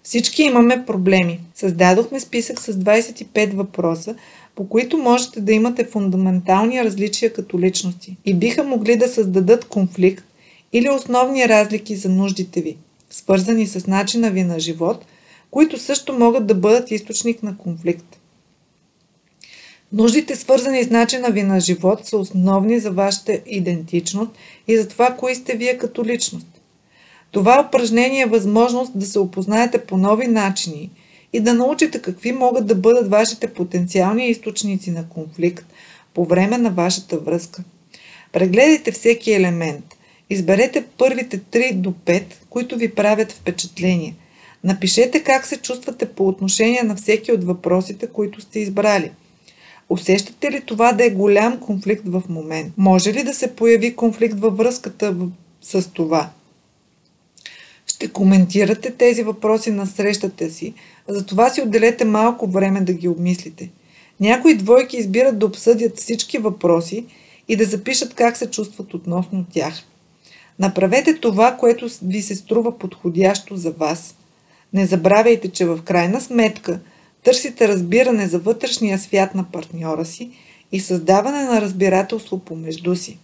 Всички 0.02 0.42
имаме 0.42 0.84
проблеми. 0.86 1.40
Създадохме 1.54 2.20
списък 2.20 2.60
с 2.60 2.72
25 2.72 3.54
въпроса, 3.54 4.14
по 4.54 4.68
които 4.68 4.98
можете 4.98 5.40
да 5.40 5.52
имате 5.52 5.84
фундаментални 5.84 6.84
различия 6.84 7.32
като 7.32 7.60
личности 7.60 8.16
и 8.24 8.34
биха 8.34 8.64
могли 8.64 8.96
да 8.96 9.08
създадат 9.08 9.64
конфликт 9.64 10.24
или 10.72 10.90
основни 10.90 11.48
разлики 11.48 11.96
за 11.96 12.08
нуждите 12.08 12.60
ви, 12.60 12.76
свързани 13.10 13.66
с 13.66 13.86
начина 13.86 14.30
ви 14.30 14.42
на 14.42 14.60
живот, 14.60 15.04
които 15.50 15.78
също 15.78 16.12
могат 16.12 16.46
да 16.46 16.54
бъдат 16.54 16.90
източник 16.90 17.42
на 17.42 17.58
конфликт. 17.58 18.20
Нуждите, 19.92 20.36
свързани 20.36 20.84
с 20.84 20.90
начина 20.90 21.30
ви 21.30 21.42
на 21.42 21.60
живот, 21.60 22.06
са 22.06 22.18
основни 22.18 22.78
за 22.78 22.90
вашата 22.90 23.40
идентичност 23.46 24.30
и 24.68 24.76
за 24.76 24.88
това, 24.88 25.16
кои 25.18 25.34
сте 25.34 25.56
вие 25.56 25.78
като 25.78 26.04
личност. 26.04 26.46
Това 27.30 27.66
упражнение 27.68 28.20
е 28.20 28.26
възможност 28.26 28.92
да 28.94 29.06
се 29.06 29.18
опознаете 29.18 29.78
по 29.78 29.96
нови 29.96 30.26
начини 30.26 30.90
и 31.32 31.40
да 31.40 31.54
научите 31.54 32.02
какви 32.02 32.32
могат 32.32 32.66
да 32.66 32.74
бъдат 32.74 33.10
вашите 33.10 33.46
потенциални 33.46 34.28
източници 34.28 34.90
на 34.90 35.08
конфликт 35.08 35.66
по 36.14 36.24
време 36.24 36.58
на 36.58 36.70
вашата 36.70 37.18
връзка. 37.18 37.62
Прегледайте 38.32 38.92
всеки 38.92 39.32
елемент. 39.32 39.84
Изберете 40.30 40.84
първите 40.98 41.38
3 41.38 41.74
до 41.74 41.90
5, 41.90 42.24
които 42.50 42.76
ви 42.76 42.94
правят 42.94 43.32
впечатление. 43.32 44.14
Напишете 44.66 45.22
как 45.22 45.46
се 45.46 45.56
чувствате 45.56 46.08
по 46.08 46.28
отношение 46.28 46.82
на 46.82 46.96
всеки 46.96 47.32
от 47.32 47.44
въпросите, 47.44 48.06
които 48.06 48.40
сте 48.40 48.60
избрали– 48.60 49.10
Усещате 49.88 50.50
ли 50.52 50.60
това 50.60 50.92
да 50.92 51.04
е 51.04 51.10
голям 51.10 51.60
конфликт 51.60 52.02
в 52.06 52.22
момент? 52.28 52.72
Може 52.76 53.12
ли 53.12 53.24
да 53.24 53.34
се 53.34 53.56
появи 53.56 53.96
конфликт 53.96 54.40
във 54.40 54.56
връзката 54.56 55.16
с 55.62 55.90
това? 55.92 56.30
Ще 57.86 58.08
коментирате 58.08 58.90
тези 58.90 59.22
въпроси 59.22 59.70
на 59.70 59.86
срещата 59.86 60.50
си, 60.50 60.74
затова 61.08 61.50
си 61.50 61.62
отделете 61.62 62.04
малко 62.04 62.46
време 62.46 62.80
да 62.80 62.92
ги 62.92 63.08
обмислите. 63.08 63.70
Някои 64.20 64.54
двойки 64.54 64.96
избират 64.96 65.38
да 65.38 65.46
обсъдят 65.46 65.98
всички 65.98 66.38
въпроси 66.38 67.04
и 67.48 67.56
да 67.56 67.64
запишат 67.64 68.14
как 68.14 68.36
се 68.36 68.50
чувстват 68.50 68.94
относно 68.94 69.46
тях. 69.52 69.74
Направете 70.58 71.14
това, 71.14 71.56
което 71.56 71.88
ви 72.02 72.22
се 72.22 72.34
струва 72.34 72.78
подходящо 72.78 73.56
за 73.56 73.70
вас. 73.70 74.14
Не 74.76 74.86
забравяйте, 74.86 75.48
че 75.48 75.64
в 75.64 75.82
крайна 75.84 76.20
сметка– 76.20 76.80
Търсите 77.26 77.68
разбиране 77.68 78.28
за 78.28 78.38
вътрешния 78.38 78.98
свят 78.98 79.34
на 79.34 79.44
партньора 79.44 80.04
си 80.04 80.30
и 80.72 80.80
създаване 80.80 81.44
на 81.44 81.60
разбирателство 81.60 82.38
помежду 82.38 82.96
си. 82.96 83.18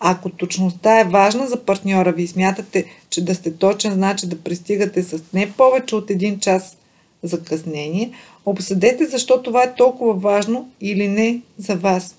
Ако 0.00 0.30
точността 0.30 1.00
е 1.00 1.04
важна 1.04 1.46
за 1.46 1.56
партньора 1.64 2.12
ви 2.12 2.22
и 2.22 2.26
смятате, 2.26 2.84
че 3.10 3.24
да 3.24 3.34
сте 3.34 3.54
точен 3.54 3.92
значи 3.92 4.26
да 4.26 4.38
пристигате 4.38 5.02
с 5.02 5.22
не 5.34 5.52
повече 5.52 5.96
от 5.96 6.10
един 6.10 6.38
час 6.38 6.76
закъснение, 7.22 8.10
обсъдете 8.46 9.06
защо 9.06 9.42
това 9.42 9.62
е 9.62 9.74
толкова 9.74 10.14
важно 10.14 10.70
или 10.80 11.08
не 11.08 11.40
за 11.58 11.76
вас. 11.76 12.16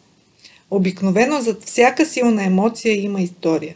Обикновено 0.71 1.41
зад 1.41 1.63
всяка 1.63 2.05
силна 2.05 2.43
емоция 2.43 3.03
има 3.03 3.21
история. 3.21 3.75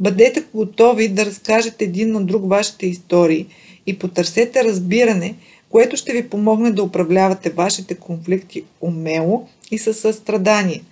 Бъдете 0.00 0.44
готови 0.54 1.08
да 1.08 1.26
разкажете 1.26 1.84
един 1.84 2.12
на 2.12 2.24
друг 2.24 2.48
вашите 2.48 2.86
истории 2.86 3.46
и 3.88 3.98
потърсете 3.98 4.64
разбиране– 4.64 5.34
което 5.70 5.96
ще 5.96 6.12
ви 6.12 6.28
помогне 6.28 6.70
да 6.70 6.82
управлявате 6.82 7.50
вашите 7.50 7.94
конфликти 7.94 8.64
умело 8.80 9.46
и 9.70 9.78
със 9.78 10.00
състрадание. 10.00 10.82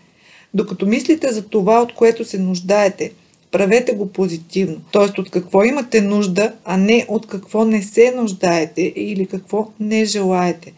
Докато 0.54 0.86
мислите 0.86 1.32
за 1.32 1.42
това, 1.42 1.82
от 1.82 1.94
което 1.94 2.24
се 2.24 2.38
нуждаете, 2.38 3.12
правете 3.50 3.92
го 3.92 4.12
позитивно. 4.12 4.80
Т.е. 4.92 5.20
от 5.20 5.30
какво 5.30 5.64
имате 5.64 6.00
нужда, 6.00 6.52
а 6.64 6.76
не 6.76 7.06
от 7.08 7.26
какво 7.26 7.64
не 7.64 7.82
се 7.82 8.10
нуждаете 8.16 8.82
или 8.96 9.26
какво 9.26 9.70
не 9.80 10.04
желаете. 10.04 10.72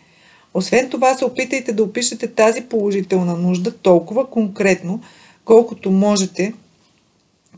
Освен 0.55 0.91
това 0.91 1.15
се 1.15 1.25
опитайте 1.25 1.73
да 1.73 1.83
опишете 1.83 2.27
тази 2.27 2.61
положителна 2.61 3.37
нужда 3.37 3.71
толкова 3.73 4.31
конкретно, 4.31 5.01
колкото 5.45 5.91
можете, 5.91 6.53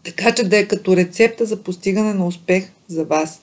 така 0.05 0.33
че 0.35 0.45
да 0.45 0.59
е 0.59 0.69
като 0.69 0.97
рецепта 0.97 1.45
за 1.47 1.57
постигане 1.57 2.15
на 2.15 2.27
успех 2.27 2.71
за 2.89 3.05
вас. 3.05 3.41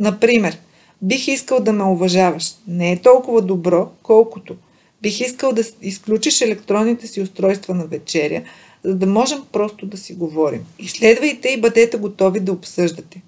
Например, 0.00 0.58
Бих 1.02 1.28
искал 1.28 1.60
да 1.60 1.72
ме 1.72 1.84
уважаваш. 1.84 2.54
Не 2.68 2.92
е 2.92 3.00
толкова 3.00 3.42
добро, 3.42 3.90
колкото. 4.02 4.56
Бих 5.02 5.20
искал 5.20 5.52
да 5.52 5.62
изключиш 5.82 6.40
електронните 6.40 7.06
си 7.06 7.20
устройства 7.20 7.74
на 7.74 7.86
вечеря, 7.86 8.42
за 8.84 8.94
да 8.94 9.06
можем 9.06 9.38
просто 9.52 9.86
да 9.86 9.96
си 9.96 10.14
говорим. 10.14 10.64
Изследвайте 10.78 11.48
и 11.48 11.60
бъдете 11.60 11.96
готови 11.96 12.40
да 12.40 12.52
обсъждате. 12.52 13.22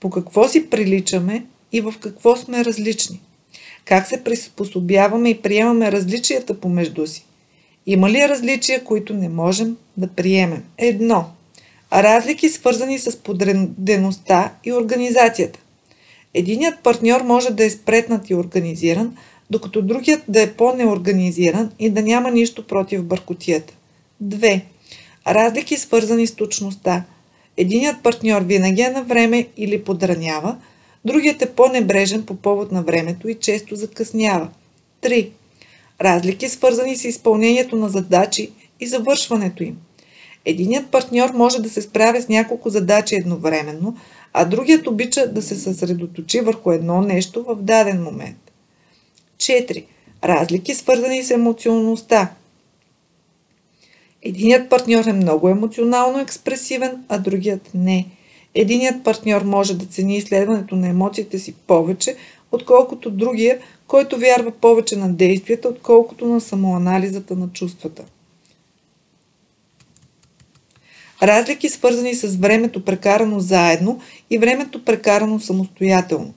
По 0.00 0.10
какво 0.10 0.48
си 0.48 0.70
приличаме 0.70 1.46
и 1.72 1.80
в 1.80 1.94
какво 2.00 2.36
сме 2.36 2.64
различни. 2.64 3.20
Как 3.84 4.06
се 4.06 4.24
приспособяваме 4.24 5.30
и 5.30 5.42
приемаме 5.42 5.92
различията 5.92 6.60
помежду 6.60 7.06
си. 7.06 7.26
Има 7.86 8.10
ли 8.10 8.28
различия, 8.28 8.84
които 8.84 9.14
не 9.14 9.28
можем 9.28 9.76
да 9.96 10.06
приемем? 10.06 10.64
Едно. 10.78 11.24
Разлики 11.92 12.48
свързани 12.48 12.98
с 12.98 13.16
подредеността 13.16 14.52
и 14.64 14.72
организацията. 14.72 15.58
Единият 16.34 16.78
партньор 16.82 17.20
може 17.20 17.50
да 17.50 17.64
е 17.64 17.70
спретнат 17.70 18.30
и 18.30 18.34
организиран, 18.34 19.16
докато 19.50 19.82
другият 19.82 20.22
да 20.28 20.42
е 20.42 20.52
по-неорганизиран 20.52 21.70
и 21.78 21.90
да 21.90 22.02
няма 22.02 22.30
нищо 22.30 22.66
против 22.66 23.04
бъркотията. 23.04 23.74
2. 24.24 24.60
Разлики 25.26 25.76
свързани 25.76 26.26
с 26.26 26.34
точността. 26.34 27.04
Единият 27.56 28.02
партньор 28.02 28.42
винаги 28.42 28.82
е 28.82 28.90
на 28.90 29.02
време 29.02 29.48
или 29.56 29.84
подранява, 29.84 30.56
другият 31.04 31.42
е 31.42 31.50
по-небрежен 31.50 32.22
по 32.22 32.34
повод 32.34 32.72
на 32.72 32.82
времето 32.82 33.28
и 33.28 33.34
често 33.34 33.76
закъснява. 33.76 34.48
3. 35.02 35.30
Разлики 36.00 36.48
свързани 36.48 36.96
с 36.96 37.04
изпълнението 37.04 37.76
на 37.76 37.88
задачи 37.88 38.50
и 38.80 38.86
завършването 38.86 39.62
им. 39.62 39.76
Единият 40.44 40.86
партньор 40.86 41.30
може 41.30 41.62
да 41.62 41.70
се 41.70 41.82
справя 41.82 42.22
с 42.22 42.28
няколко 42.28 42.70
задачи 42.70 43.14
едновременно, 43.14 43.96
а 44.36 44.44
другият 44.44 44.86
обича 44.86 45.32
да 45.32 45.42
се 45.42 45.56
съсредоточи 45.56 46.40
върху 46.40 46.72
едно 46.72 47.00
нещо 47.00 47.42
в 47.42 47.56
даден 47.56 48.02
момент. 48.02 48.52
4. 49.36 49.84
Разлики 50.24 50.74
свързани 50.74 51.22
с 51.22 51.30
емоционалността. 51.30 52.30
Единият 54.22 54.70
партньор 54.70 55.04
е 55.04 55.12
много 55.12 55.48
емоционално 55.48 56.20
експресивен, 56.20 57.04
а 57.08 57.18
другият 57.18 57.70
не. 57.74 58.06
Единият 58.54 59.04
партньор 59.04 59.42
може 59.42 59.78
да 59.78 59.86
цени 59.86 60.16
изследването 60.16 60.76
на 60.76 60.88
емоциите 60.88 61.38
си 61.38 61.54
повече, 61.66 62.16
отколкото 62.52 63.10
другия, 63.10 63.58
който 63.86 64.18
вярва 64.18 64.50
повече 64.50 64.96
на 64.96 65.12
действията, 65.12 65.68
отколкото 65.68 66.26
на 66.26 66.40
самоанализата 66.40 67.36
на 67.36 67.48
чувствата. 67.48 68.04
Разлики 71.24 71.68
свързани 71.68 72.14
с 72.14 72.36
времето 72.36 72.84
прекарано 72.84 73.40
заедно 73.40 74.00
и 74.30 74.38
времето 74.38 74.84
прекарано 74.84 75.40
самостоятелно. 75.40 76.34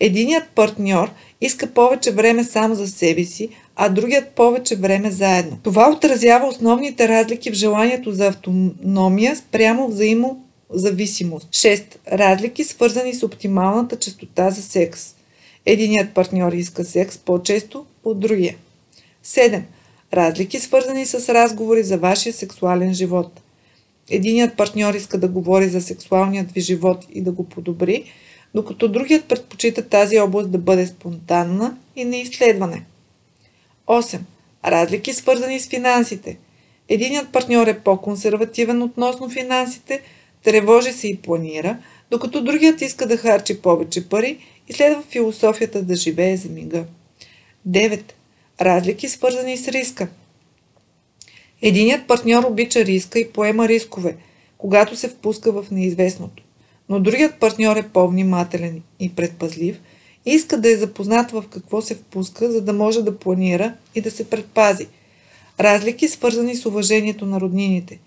Единият 0.00 0.48
партньор 0.54 1.10
иска 1.40 1.66
повече 1.66 2.10
време 2.10 2.44
сам 2.44 2.74
за 2.74 2.88
себе 2.88 3.24
си, 3.24 3.48
а 3.76 3.88
другият 3.88 4.28
повече 4.28 4.76
време 4.76 5.10
заедно. 5.10 5.58
Това 5.62 5.90
отразява 5.90 6.46
основните 6.46 7.08
разлики 7.08 7.50
в 7.50 7.54
желанието 7.54 8.12
за 8.12 8.26
автономия 8.26 9.36
спрямо 9.36 9.88
взаимозависимост. 9.88 11.48
6. 11.50 11.84
Разлики 12.12 12.64
свързани 12.64 13.14
с 13.14 13.22
оптималната 13.22 13.96
частота 13.96 14.50
за 14.50 14.62
секс. 14.62 15.14
Единият 15.66 16.14
партньор 16.14 16.52
иска 16.52 16.84
секс 16.84 17.18
по-често 17.18 17.86
от 18.04 18.20
другия. 18.20 18.56
7. 19.24 19.62
Разлики 20.14 20.60
свързани 20.60 21.06
с 21.06 21.34
разговори 21.34 21.82
за 21.82 21.98
вашия 21.98 22.32
сексуален 22.32 22.94
живот. 22.94 23.41
Единият 24.10 24.56
партньор 24.56 24.94
иска 24.94 25.18
да 25.18 25.28
говори 25.28 25.68
за 25.68 25.80
сексуалният 25.80 26.52
ви 26.52 26.60
живот 26.60 27.06
и 27.12 27.22
да 27.22 27.32
го 27.32 27.48
подобри, 27.48 28.04
докато 28.54 28.88
другият 28.88 29.24
предпочита 29.24 29.88
тази 29.88 30.18
област 30.18 30.50
да 30.50 30.58
бъде 30.58 30.86
спонтанна 30.86 31.76
и 31.96 32.04
на 32.04 32.16
изследване. 32.16 32.84
8. 33.86 34.18
Разлики 34.64 35.12
свързани 35.12 35.60
с 35.60 35.68
финансите. 35.68 36.38
Единият 36.88 37.32
партньор 37.32 37.66
е 37.66 37.80
по-консервативен 37.80 38.82
относно 38.82 39.30
финансите, 39.30 40.00
тревожи 40.44 40.92
се 40.92 41.08
и 41.08 41.16
планира, 41.16 41.78
докато 42.10 42.44
другият 42.44 42.80
иска 42.80 43.06
да 43.06 43.16
харчи 43.16 43.62
повече 43.62 44.08
пари 44.08 44.38
и 44.68 44.72
следва 44.72 45.02
философията 45.02 45.82
да 45.82 45.96
живее 45.96 46.36
за 46.36 46.48
мига. 46.48 46.84
9. 47.68 48.02
Разлики 48.60 49.08
свързани 49.08 49.56
с 49.56 49.68
риска. 49.68 50.08
Единият 51.62 52.06
партньор 52.06 52.44
обича 52.44 52.84
риска 52.84 53.18
и 53.18 53.28
поема 53.28 53.68
рискове, 53.68 54.16
когато 54.58 54.96
се 54.96 55.08
впуска 55.08 55.52
в 55.52 55.70
неизвестното. 55.70 56.42
Но 56.88 57.00
другият 57.00 57.40
партньор 57.40 57.76
е 57.76 57.88
по-внимателен 57.92 58.82
и 59.00 59.14
предпазлив 59.14 59.80
иска 60.26 60.60
да 60.60 60.70
е 60.70 60.76
запознат 60.76 61.30
в 61.30 61.44
какво 61.50 61.82
се 61.82 61.94
впуска, 61.94 62.52
за 62.52 62.60
да 62.60 62.72
може 62.72 63.02
да 63.02 63.18
планира 63.18 63.74
и 63.94 64.00
да 64.00 64.10
се 64.10 64.30
предпази. 64.30 64.86
Разлики 65.60 66.08
свързани 66.08 66.56
с 66.56 66.66
уважението 66.66 67.26
на 67.26 67.40
роднините. 67.40 67.98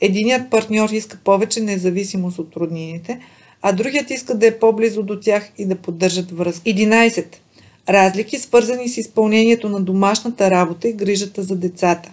Единият 0.00 0.50
партньор 0.50 0.90
иска 0.90 1.18
повече 1.24 1.60
независимост 1.60 2.38
от 2.38 2.56
роднините, 2.56 3.20
а 3.62 3.72
другият 3.72 4.10
иска 4.10 4.34
да 4.34 4.46
е 4.46 4.58
по-близо 4.58 5.02
до 5.02 5.20
тях 5.20 5.50
и 5.58 5.66
да 5.66 5.76
поддържат 5.76 6.30
връзка. 6.30 6.62
11. 6.62 7.26
Разлики 7.88 8.38
свързани 8.38 8.88
с 8.88 8.96
изпълнението 8.96 9.68
на 9.68 9.80
домашната 9.80 10.50
работа 10.50 10.88
и 10.88 10.92
грижата 10.92 11.42
за 11.42 11.56
децата. 11.56 12.12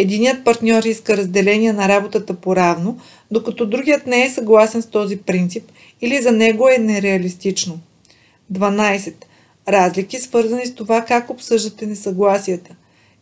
Единият 0.00 0.44
партньор 0.44 0.82
иска 0.82 1.16
разделение 1.16 1.72
на 1.72 1.88
работата 1.88 2.34
по-равно, 2.34 2.98
докато 3.30 3.66
другият 3.66 4.06
не 4.06 4.24
е 4.24 4.30
съгласен 4.30 4.82
с 4.82 4.86
този 4.86 5.16
принцип 5.16 5.64
или 6.00 6.22
за 6.22 6.32
него 6.32 6.68
е 6.68 6.78
нереалистично. 6.78 7.78
12. 8.52 9.14
Разлики 9.68 10.20
свързани 10.20 10.66
с 10.66 10.74
това 10.74 11.04
как 11.04 11.30
обсъждате 11.30 11.86
несъгласията. 11.86 12.74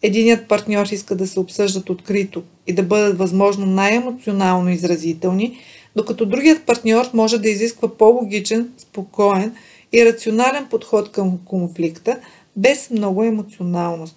Единият 0.03 0.49
партньор 0.49 0.87
иска 0.87 1.15
да 1.15 1.27
се 1.27 1.41
обсъждат 1.41 1.91
открито 1.91 2.43
и 2.67 2.73
да 2.73 2.83
бъдат 2.83 3.19
възможно 3.19 3.67
най-емоционално 3.67 4.71
изразителни, 4.71 5.59
докато 5.97 6.27
другият 6.27 6.63
партньор 6.63 7.11
може 7.15 7.39
да 7.39 7.49
изисква 7.49 7.97
по-логичен, 7.97 8.69
спокоен 8.79 9.55
и 9.93 10.05
рационален 10.05 10.67
подход 10.71 11.13
към 11.13 11.39
конфликта, 11.45 12.19
без 12.57 12.91
много 12.91 13.25
емоционалност. 13.25 14.17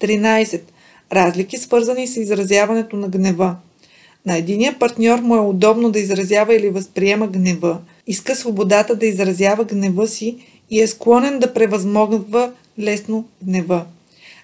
13. 0.00 0.60
Разлики 1.12 1.56
свързани 1.56 2.06
с 2.06 2.16
изразяването 2.16 2.96
на 2.96 3.08
гнева. 3.08 3.56
На 4.26 4.36
единия 4.36 4.78
партньор 4.78 5.18
му 5.18 5.36
е 5.36 5.40
удобно 5.40 5.90
да 5.90 5.98
изразява 5.98 6.54
или 6.54 6.70
възприема 6.70 7.26
гнева, 7.26 7.78
иска 8.06 8.36
свободата 8.36 8.96
да 8.96 9.06
изразява 9.06 9.64
гнева 9.64 10.06
си 10.06 10.36
и 10.70 10.80
е 10.80 10.86
склонен 10.86 11.38
да 11.38 11.54
превъзмогва 11.54 12.52
лесно 12.78 13.24
гнева. 13.42 13.84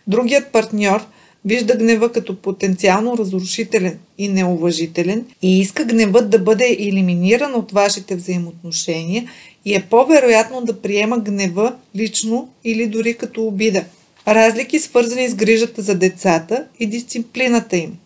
Другият 0.07 0.53
партньор 0.53 1.07
вижда 1.45 1.77
гнева 1.77 2.13
като 2.13 2.37
потенциално 2.37 3.19
разрушителен 3.19 3.99
и 4.19 4.29
неуважителен 4.29 5.25
и 5.43 5.61
иска 5.61 5.85
гневът 5.85 6.31
да 6.31 6.39
бъде 6.39 6.77
елиминиран 6.81 7.55
от 7.55 7.73
вашите 7.73 8.17
взаимоотношения 8.17 9.31
и 9.65 9.75
е 9.75 9.87
по-вероятно 9.91 10.61
да 10.61 10.81
приема 10.81 11.19
гнева 11.19 11.75
лично 11.97 12.49
или 12.65 12.87
дори 12.87 13.15
като 13.15 13.47
обида. 13.47 13.85
Разлики 14.29 14.79
свързани 14.79 15.29
с 15.29 15.35
грижата 15.35 15.83
за 15.83 15.95
децата 15.95 16.67
и 16.81 16.87
дисциплината 16.87 17.77
им. 17.77 17.99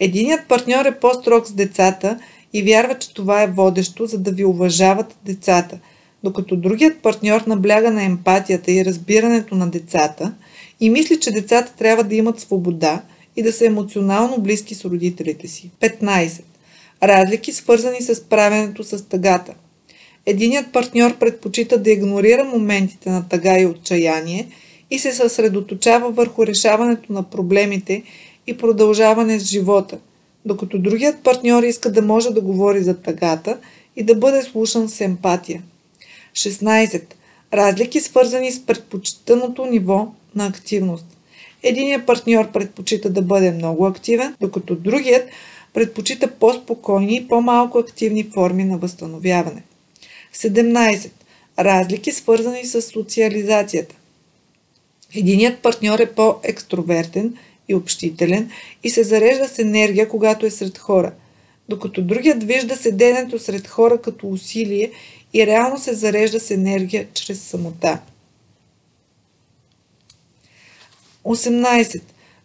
Единият 0.00 0.48
партньор 0.48 0.84
е 0.84 0.98
по-строг 0.98 1.46
с 1.46 1.52
децата 1.52 2.18
и 2.52 2.62
вярва, 2.62 2.98
че 2.98 3.14
това 3.14 3.42
е 3.42 3.46
водещо, 3.46 4.06
за 4.06 4.18
да 4.18 4.30
ви 4.30 4.44
уважават 4.44 5.16
децата, 5.24 5.78
докато 6.24 6.56
другият 6.56 6.98
партньор 7.02 7.40
набляга 7.46 7.90
на 7.90 8.02
емпатията 8.02 8.72
и 8.72 8.84
разбирането 8.84 9.54
на 9.54 9.70
децата 9.70 10.34
и 10.80 10.90
мисли, 10.90 11.20
че 11.20 11.30
децата 11.30 11.72
трябва 11.78 12.04
да 12.04 12.14
имат 12.14 12.40
свобода 12.40 13.02
и 13.36 13.42
да 13.42 13.52
са 13.52 13.66
емоционално 13.66 14.38
близки 14.38 14.74
с 14.74 14.84
родителите 14.84 15.48
си. 15.48 15.70
15. 15.80 16.42
Разлики 17.02 17.52
свързани 17.52 18.02
с 18.02 18.24
правенето 18.24 18.84
с 18.84 19.08
тъгата. 19.08 19.54
Единият 20.26 20.72
партньор 20.72 21.18
предпочита 21.18 21.78
да 21.78 21.90
игнорира 21.90 22.44
моментите 22.44 23.10
на 23.10 23.28
тъга 23.28 23.58
и 23.58 23.66
отчаяние 23.66 24.48
и 24.90 24.98
се 24.98 25.12
съсредоточава 25.12 26.10
върху 26.10 26.46
решаването 26.46 27.12
на 27.12 27.22
проблемите 27.22 28.02
и 28.46 28.56
продължаване 28.56 29.40
с 29.40 29.44
живота, 29.44 29.98
докато 30.44 30.78
другият 30.78 31.22
партньор 31.22 31.62
иска 31.62 31.92
да 31.92 32.02
може 32.02 32.30
да 32.30 32.40
говори 32.40 32.82
за 32.82 32.96
тъгата 32.96 33.58
и 33.96 34.02
да 34.02 34.14
бъде 34.14 34.42
слушан 34.42 34.88
с 34.88 35.00
емпатия. 35.00 35.62
16. 36.34 37.02
Разлики 37.52 38.00
свързани 38.00 38.52
с 38.52 38.66
предпочитаното 38.66 39.66
ниво 39.66 40.08
на 40.34 40.46
активност. 40.46 41.06
Единият 41.62 42.06
партньор 42.06 42.52
предпочита 42.52 43.10
да 43.10 43.22
бъде 43.22 43.50
много 43.50 43.86
активен, 43.86 44.34
докато 44.40 44.74
другият 44.74 45.28
предпочита 45.74 46.30
по-спокойни 46.30 47.16
и 47.16 47.28
по-малко 47.28 47.78
активни 47.78 48.30
форми 48.34 48.64
на 48.64 48.78
възстановяване. 48.78 49.62
17. 50.34 51.10
Разлики 51.58 52.12
свързани 52.12 52.64
с 52.64 52.82
социализацията. 52.82 53.94
Единият 55.16 55.58
партньор 55.58 55.98
е 55.98 56.12
по-екстровертен 56.12 57.36
и 57.68 57.74
общителен 57.74 58.50
и 58.82 58.90
се 58.90 59.02
зарежда 59.02 59.48
с 59.48 59.58
енергия, 59.58 60.08
когато 60.08 60.46
е 60.46 60.50
сред 60.50 60.78
хора, 60.78 61.12
докато 61.68 62.02
другият 62.02 62.44
вижда 62.44 62.76
седенето 62.76 63.38
сред 63.38 63.68
хора 63.68 64.02
като 64.02 64.28
усилие 64.28 64.90
и 65.34 65.46
реално 65.46 65.78
се 65.78 65.94
зарежда 65.94 66.40
с 66.40 66.50
енергия 66.50 67.06
чрез 67.14 67.40
самота. 67.40 68.00
18. 71.24 72.00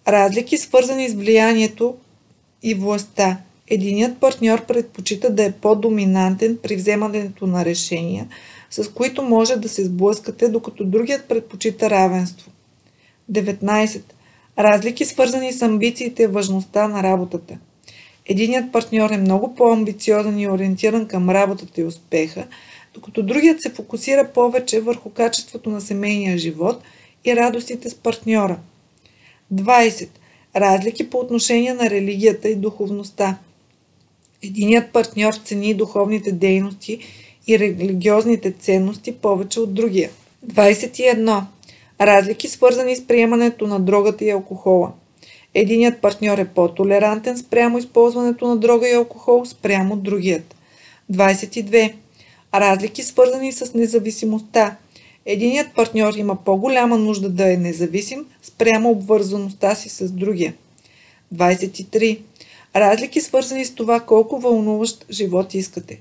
Разлики 0.08 0.58
свързани 0.58 1.10
с 1.10 1.14
влиянието 1.14 1.96
и 2.64 2.74
властта. 2.74 3.38
Единият 3.68 4.18
партньор 4.18 4.66
предпочита 4.66 5.30
да 5.30 5.44
е 5.44 5.52
по-доминантен 5.52 6.58
при 6.64 6.76
вземането 6.76 7.48
на 7.48 7.66
решения, 7.66 8.28
с 8.70 8.92
които 8.92 9.24
може 9.24 9.56
да 9.56 9.70
се 9.70 9.86
сблъскате, 9.86 10.48
докато 10.48 10.84
другият 10.84 11.26
предпочита 11.26 11.90
равенство. 11.90 12.52
19. 13.32 14.02
Разлики 14.60 15.06
свързани 15.06 15.54
с 15.54 15.62
амбициите 15.62 16.24
и 16.24 16.28
важността 16.28 16.88
на 16.88 17.04
работата. 17.04 17.58
Единият 18.26 18.72
партньор 18.72 19.10
е 19.10 19.18
много 19.18 19.56
по-амбициозен 19.56 20.40
и 20.40 20.48
ориентиран 20.48 21.08
към 21.08 21.30
работата 21.30 21.82
и 21.82 21.84
успеха, 21.84 22.48
докато 22.94 23.24
другият 23.24 23.62
се 23.62 23.70
фокусира 23.70 24.28
повече 24.34 24.82
върху 24.82 25.10
качеството 25.10 25.70
на 25.70 25.82
семейния 25.82 26.38
живот 26.38 26.84
и 27.26 27.36
радостите 27.36 27.90
с 27.90 27.96
партньора. 27.96 28.60
20. 29.54 30.10
Разлики 30.56 31.10
по 31.10 31.18
отношение 31.18 31.74
на 31.74 31.90
религията 31.90 32.50
и 32.50 32.56
духовността. 32.56 33.38
Единият 34.44 34.92
партньор 34.92 35.34
цени 35.34 35.74
духовните 35.74 36.32
дейности 36.32 37.00
и 37.48 37.60
религиозните 37.60 38.52
ценности 38.52 39.12
повече 39.12 39.60
от 39.60 39.74
другия. 39.74 40.10
21. 40.48 41.44
Разлики 42.02 42.48
свързани 42.48 42.96
с 42.96 43.08
приемането 43.08 43.68
на 43.68 43.80
дрогата 43.80 44.26
и 44.26 44.30
алкохола. 44.30 44.92
Единият 45.54 46.02
партньор 46.02 46.38
е 46.38 46.46
по-толерантен 46.46 47.38
спрямо 47.38 47.78
използването 47.78 48.48
на 48.48 48.58
дрога 48.58 48.90
и 48.90 48.94
алкохол 48.94 49.46
спрямо 49.46 49.96
другият. 49.96 50.56
22. 51.12 51.94
Разлики 52.54 53.04
свързани 53.04 53.52
с 53.52 53.74
независимостта. 53.74 54.76
Единият 55.26 55.74
партньор 55.76 56.14
има 56.14 56.36
по-голяма 56.36 56.98
нужда 56.98 57.30
да 57.30 57.54
е 57.54 57.58
независим 57.58 58.26
спрямо 58.42 58.90
обвързаността 58.90 59.76
си 59.76 59.90
с 59.90 60.12
другия. 60.12 60.54
23. 61.36 62.20
Разлики 62.76 63.22
свързани 63.22 63.66
с 63.66 63.76
това 63.76 64.00
колко 64.00 64.40
вълнуващ 64.40 65.06
живот 65.12 65.54
искате. 65.54 66.00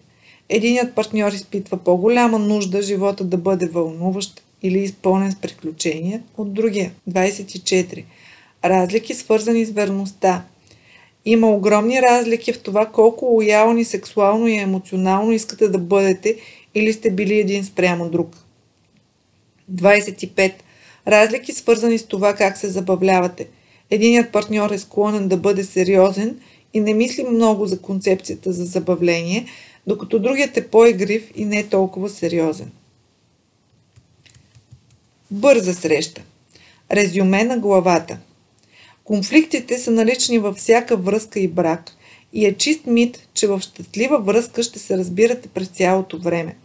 Единият 0.48 0.94
партньор 0.94 1.32
изпитва 1.32 1.76
по-голяма 1.76 2.38
нужда 2.38 2.82
живота 2.82 3.24
да 3.24 3.36
бъде 3.36 3.66
вълнуващ 3.66 4.42
или 4.62 4.79
изпълнен 4.79 5.33
с 5.33 5.37
приключения 5.37 6.23
от 6.38 6.55
другия. 6.55 6.92
24. 7.11 8.05
Разлики 8.64 9.14
свързани 9.14 9.64
с 9.64 9.70
верността. 9.70 10.44
Има 11.25 11.51
огромни 11.51 12.03
разлики 12.03 12.53
в 12.53 12.62
това 12.62 12.87
колко 12.87 13.25
лоялни 13.25 13.85
сексуално 13.85 14.46
и 14.46 14.57
емоционално 14.57 15.33
искате 15.33 15.68
да 15.68 15.79
бъдете 15.79 16.37
или 16.75 16.92
сте 16.92 17.11
били 17.11 17.38
един 17.38 17.64
спрямо 17.64 18.09
друг. 18.09 18.37
25. 19.73 20.53
Разлики 21.07 21.53
свързани 21.53 21.99
с 21.99 22.07
това 22.07 22.35
как 22.35 22.57
се 22.57 22.68
забавлявате. 22.68 23.49
Единият 23.90 24.33
партньор 24.33 24.70
е 24.70 24.79
склонен 24.79 25.29
да 25.29 25.37
бъде 25.37 25.64
сериозен 25.64 26.38
и 26.75 26.81
не 26.81 26.94
мисли 26.94 27.25
много 27.25 27.66
за 27.66 27.81
концепцията 27.81 28.53
за 28.53 28.64
забавление, 28.64 29.46
докато 29.87 30.18
другият 30.18 30.57
е 30.57 30.68
по-игрив 30.68 31.31
и 31.35 31.44
не 31.44 31.59
е 31.59 31.66
толкова 31.66 32.09
сериозен. 32.09 32.70
Бърза 35.32 35.74
среща. 35.74 36.22
Резюме 36.92 37.44
на 37.44 37.58
главата. 37.58 38.18
Конфликтите 39.04 39.78
са 39.78 39.90
налични 39.90 40.38
във 40.38 40.56
всяка 40.56 40.96
връзка 40.96 41.40
и 41.40 41.48
брак 41.48 41.92
и 42.33 42.46
е 42.46 42.56
чист 42.56 42.87
мит, 42.87 43.28
че 43.35 43.46
в 43.46 43.60
щастлива 43.60 44.18
връзка 44.18 44.62
ще 44.62 44.78
се 44.78 44.98
разбирате 44.98 45.48
през 45.48 45.68
цялото 45.68 46.18
време. 46.18 46.56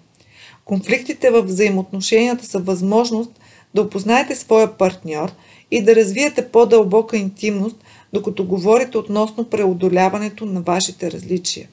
Конфликтите 0.66 1.30
в 1.30 1.42
взаимоотношенията 1.42 2.46
са 2.46 2.60
възможност 2.60 3.32
да 3.76 3.82
опознаете 3.82 4.36
своя 4.36 4.78
партньор 4.78 5.32
и 5.72 5.84
да 5.84 5.96
развиете 5.96 6.50
по-дълбока 6.50 7.18
интимност, 7.18 7.78
докато 8.14 8.46
говорите 8.46 8.98
относно 8.98 9.50
преодоляването 9.50 10.46
на 10.46 10.62
вашите 10.62 11.12
различия. 11.12 11.68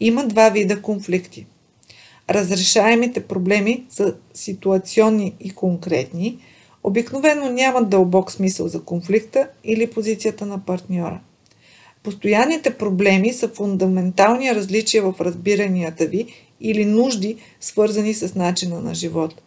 Има 0.00 0.26
два 0.26 0.48
вида 0.48 0.82
конфликти– 0.82 1.46
Разрешаемите 2.30 3.20
проблеми 3.20 3.84
са 3.90 4.14
ситуационни 4.34 5.34
и 5.40 5.50
конкретни, 5.50 6.38
обикновено 6.84 7.50
нямат 7.50 7.88
дълбок 7.88 8.32
смисъл 8.32 8.68
за 8.68 8.82
конфликта 8.82 9.48
или 9.64 9.90
позицията 9.90 10.46
на 10.46 10.64
партньора. 10.64 11.20
Постоянните 12.02 12.74
проблеми 12.74 13.32
са 13.32 13.48
фундаментални 13.48 14.54
различия 14.54 15.02
в 15.02 15.14
разбиранията 15.20 16.06
ви 16.06 16.26
или 16.60 16.84
нужди, 16.84 17.36
свързани 17.60 18.14
с 18.14 18.34
начина 18.34 18.80
на 18.80 18.94
живот. 18.94 19.42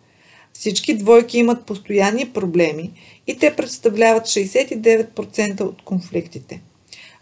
Всички 0.53 0.97
двойки 0.97 1.37
имат 1.37 1.65
постоянни 1.65 2.29
проблеми 2.29 2.91
и 3.27 3.37
те 3.37 3.55
представляват 3.55 4.23
69% 4.23 5.61
от 5.61 5.81
конфликтите. 5.81 6.61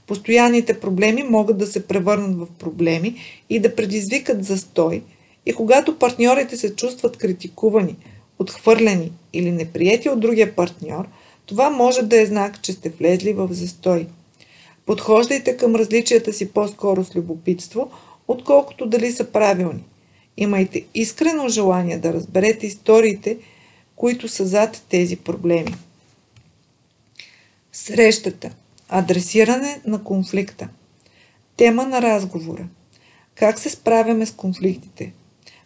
Постоянните 0.07 0.79
проблеми 0.79 1.23
могат 1.23 1.57
да 1.57 1.67
се 1.67 1.87
превърнат 1.87 2.37
в 2.37 2.47
проблеми 2.59 3.15
и 3.49 3.59
да 3.59 3.75
предизвикат 3.75 4.45
застой 4.45 5.01
и 5.45 5.53
когато 5.53 5.99
партньорите 5.99 6.57
се 6.57 6.75
чувстват 6.75 7.17
критикувани, 7.17 7.95
отхвърлени 8.39 9.11
или 9.33 9.51
неприяти 9.51 10.09
от 10.09 10.19
другия 10.19 10.55
партньор, 10.55 11.07
това 11.45 11.69
може 11.69 12.01
да 12.01 12.21
е 12.21 12.25
знак, 12.25 12.61
че 12.61 12.73
сте 12.73 12.89
влезли 12.89 13.33
в 13.33 13.47
застой. 13.51 14.07
Подхождайте 14.85 15.57
към 15.57 15.75
различията 15.75 16.33
си 16.33 16.51
по-скоро 16.51 17.03
с 17.03 17.15
любопитство, 17.15 17.91
отколкото 18.27 18.85
дали 18.85 19.11
са 19.11 19.23
правилни. 19.23 19.83
Имайте 20.37 20.85
искрено 20.93 21.49
желание 21.49 21.97
да 21.97 22.13
разберете 22.13 22.67
историите, 22.67 23.37
които 23.95 24.27
са 24.27 24.45
зад 24.45 24.83
тези 24.89 25.15
проблеми. 25.15 25.75
Срещата. 27.71 28.51
Адресиране 28.89 29.81
на 29.85 30.03
конфликта. 30.03 30.69
Тема 31.57 31.85
на 31.85 32.01
разговора. 32.01 32.67
Как 33.35 33.59
се 33.59 33.69
справяме 33.69 34.25
с 34.25 34.31
конфликтите? 34.31 35.13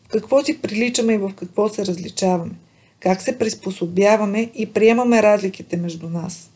Какво 0.10 0.46
си 0.46 0.62
приличаме 0.62 1.14
и 1.14 1.18
в 1.18 1.32
какво 1.36 1.70
се 1.70 1.86
различаваме? 1.86 2.52
Как 3.00 3.22
се 3.22 3.38
приспособяваме 3.38 4.52
и 4.56 4.66
приемаме 4.66 5.24
разликите 5.24 5.78
между 5.78 6.10
нас? 6.10 6.50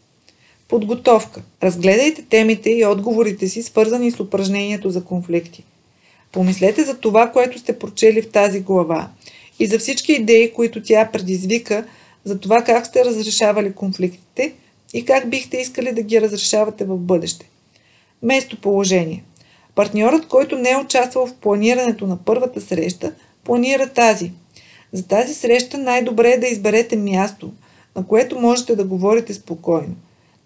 Подготовка. 0.68 1.42
Разгледайте 1.64 2.22
темите 2.22 2.70
и 2.70 2.86
отговорите 2.86 3.48
си, 3.48 3.64
свързани 3.64 4.12
с 4.12 4.20
упражнението 4.20 4.90
за 4.90 5.04
конфликти. 5.04 5.64
Помислете 6.32 6.84
за 6.84 6.98
това, 6.98 7.32
което 7.32 7.60
сте 7.60 7.80
прочели 7.80 8.22
в 8.22 8.30
тази 8.30 8.60
глава 8.60 9.10
и 9.60 9.66
за 9.66 9.80
всички 9.80 10.14
идеи, 10.14 10.54
които 10.54 10.84
тя 10.84 11.10
предизвика, 11.14 11.86
за 12.24 12.40
това 12.40 12.64
как 12.64 12.86
сте 12.86 13.06
разрешавали 13.06 13.74
конфликтите 13.74 14.54
и 14.94 15.06
как 15.06 15.30
бихте 15.30 15.58
искали 15.58 15.92
да 15.92 16.02
ги 16.02 16.22
разрешавате 16.22 16.86
в 16.86 16.98
бъдеще. 16.98 17.50
Местоположение. 18.24 19.24
Партньорът, 19.76 20.28
който 20.28 20.58
не 20.58 20.70
е 20.70 20.78
участвал 20.78 21.28
в 21.28 21.34
планирането 21.34 22.08
на 22.08 22.18
първата 22.18 22.62
среща, 22.62 23.14
планира 23.44 23.88
тази. 23.88 24.32
За 24.94 25.08
тази 25.08 25.34
среща 25.34 25.78
най-добре 25.78 26.32
е 26.32 26.40
да 26.40 26.48
изберете 26.48 26.96
място, 26.96 27.52
на 27.96 28.08
което 28.08 28.40
можете 28.40 28.76
да 28.76 28.84
говорите 28.84 29.34
спокойно. 29.34 29.96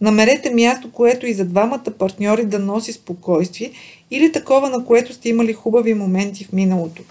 Намерете 0.02 0.54
място, 0.54 0.92
което 0.92 1.28
и 1.28 1.34
за 1.34 1.46
двамата 1.46 1.84
партньори 2.00 2.46
да 2.46 2.60
носи 2.60 2.94
спокойствие 2.94 3.72
или 4.12 4.32
такова, 4.32 4.70
на 4.70 4.86
което 4.86 5.14
сте 5.14 5.30
имали 5.30 5.54
хубави 5.54 5.94
моменти 5.94 6.44
в 6.44 6.54
миналото. 6.54 7.04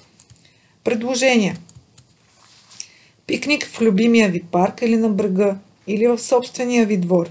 Предложения. 0.85 1.57
Пикник 3.27 3.67
в 3.67 3.81
любимия 3.81 4.29
ви 4.29 4.43
парк 4.43 4.83
или 4.83 4.97
на 4.97 5.09
брега, 5.09 5.57
или 5.87 6.07
в 6.07 6.19
собствения 6.19 6.87
ви 6.87 6.97
двор. 6.97 7.29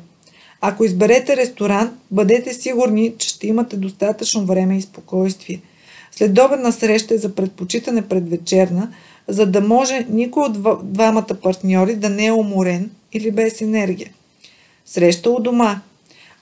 Ако 0.61 0.85
изберете 0.85 1.37
ресторант, 1.37 1.91
бъдете 2.11 2.53
сигурни, 2.53 3.13
че 3.17 3.29
ще 3.29 3.47
имате 3.47 3.77
достатъчно 3.77 4.45
време 4.45 4.77
и 4.77 4.81
спокойствие. 4.81 5.61
Следобедна 6.17 6.71
среща 6.71 7.13
е 7.13 7.17
за 7.17 7.35
предпочитане 7.35 8.01
пред 8.01 8.29
вечерна, 8.29 8.89
за 9.27 9.45
да 9.45 9.61
може 9.61 10.05
никой 10.09 10.43
от 10.43 10.57
двамата 10.93 11.37
партньори 11.43 11.95
да 11.95 12.09
не 12.09 12.25
е 12.25 12.31
уморен 12.31 12.91
или 13.13 13.31
без 13.31 13.61
енергия. 13.61 14.09
Среща 14.85 15.29
у 15.29 15.39
дома. 15.39 15.81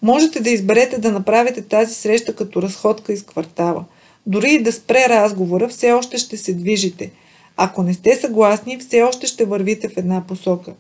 Можете 0.01 0.39
да 0.39 0.49
изберете 0.49 0.97
да 0.97 1.11
направите 1.11 1.61
тази 1.61 1.93
среща 1.93 2.35
като 2.35 2.61
разходка 2.61 3.13
из 3.13 3.23
квартала. 3.23 3.85
Дори 4.25 4.53
и 4.53 4.63
да 4.63 4.71
спре 4.71 5.05
разговора, 5.09 5.67
все 5.67 5.91
още 5.91 6.17
ще 6.17 6.37
се 6.37 6.53
движите. 6.53 7.11
Ако 7.57 7.83
не 7.83 7.93
сте 7.93 8.15
съгласни, 8.15 8.77
все 8.77 9.01
още 9.01 9.27
ще 9.27 9.45
вървите 9.45 9.89
в 9.89 9.97
една 9.97 10.23
посока. 10.27 10.73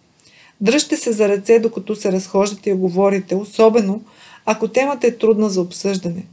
Дръжте 0.61 0.97
се 0.97 1.11
за 1.11 1.29
ръце, 1.29 1.59
докато 1.59 1.95
се 1.95 2.11
разхождате 2.11 2.69
и 2.69 2.73
говорите, 2.73 3.35
особено 3.35 4.01
ако 4.45 4.67
темата 4.67 5.07
е 5.07 5.17
трудна 5.17 5.49
за 5.49 5.61
обсъждане. 5.61 6.25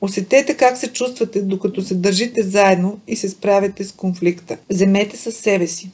Усетете 0.00 0.54
как 0.54 0.76
се 0.76 0.92
чувствате, 0.92 1.42
докато 1.42 1.82
се 1.82 1.94
държите 1.94 2.42
заедно 2.42 3.00
и 3.08 3.16
се 3.16 3.28
справяте 3.28 3.84
с 3.84 3.92
конфликта. 3.92 4.56
Вземете 4.70 5.16
със 5.16 5.36
себе 5.36 5.66
си. 5.66 5.90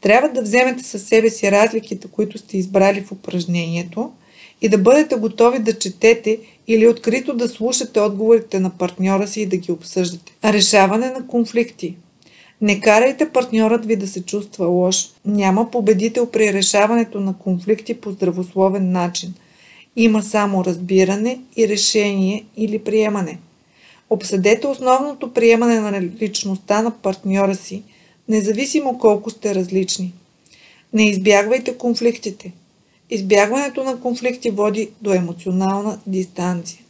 Трябва 0.00 0.28
да 0.28 0.42
вземете 0.42 0.84
със 0.84 1.02
себе 1.02 1.30
си 1.30 1.50
разликите, 1.50 2.08
които 2.08 2.38
сте 2.38 2.58
избрали 2.58 3.00
в 3.00 3.12
упражнението 3.12 4.12
и 4.60 4.68
да 4.68 4.78
бъдете 4.78 5.14
готови 5.14 5.58
да 5.58 5.78
четете 5.78 6.38
или 6.68 6.86
открито 6.86 7.36
да 7.36 7.48
слушате 7.48 8.00
отговорите 8.00 8.60
на 8.60 8.70
партньора 8.70 9.28
си 9.28 9.40
и 9.40 9.46
да 9.46 9.56
ги 9.56 9.72
обсъждате. 9.72 10.32
Решаване 10.44 11.10
на 11.10 11.26
конфликти. 11.26 11.96
Не 12.60 12.80
карайте 12.80 13.28
партньорът 13.28 13.86
ви 13.86 13.96
да 13.96 14.08
се 14.08 14.22
чувства 14.22 14.66
лош. 14.66 15.08
Няма 15.24 15.70
победител 15.70 16.26
при 16.26 16.52
решаването 16.52 17.20
на 17.20 17.38
конфликти 17.38 17.94
по 17.94 18.10
здравословен 18.10 18.92
начин. 18.92 19.34
Има 19.96 20.22
само 20.22 20.64
разбиране 20.64 21.40
и 21.56 21.68
решение 21.68 22.44
или 22.56 22.78
приемане. 22.78 23.38
Обсъдете 24.10 24.66
основното 24.66 25.32
приемане 25.32 25.80
на 25.80 26.02
личността 26.02 26.82
на 26.82 26.90
партньора 26.90 27.54
си, 27.54 27.82
независимо 28.28 28.98
колко 28.98 29.30
сте 29.30 29.54
различни. 29.54 30.12
Не 30.92 31.08
избягвайте 31.08 31.78
конфликтите. 31.78 32.52
Избягването 33.10 33.84
на 33.84 34.00
конфликти 34.00 34.50
води 34.50 34.90
до 35.00 35.14
емоционална 35.14 35.98
дистанция. 36.06 36.80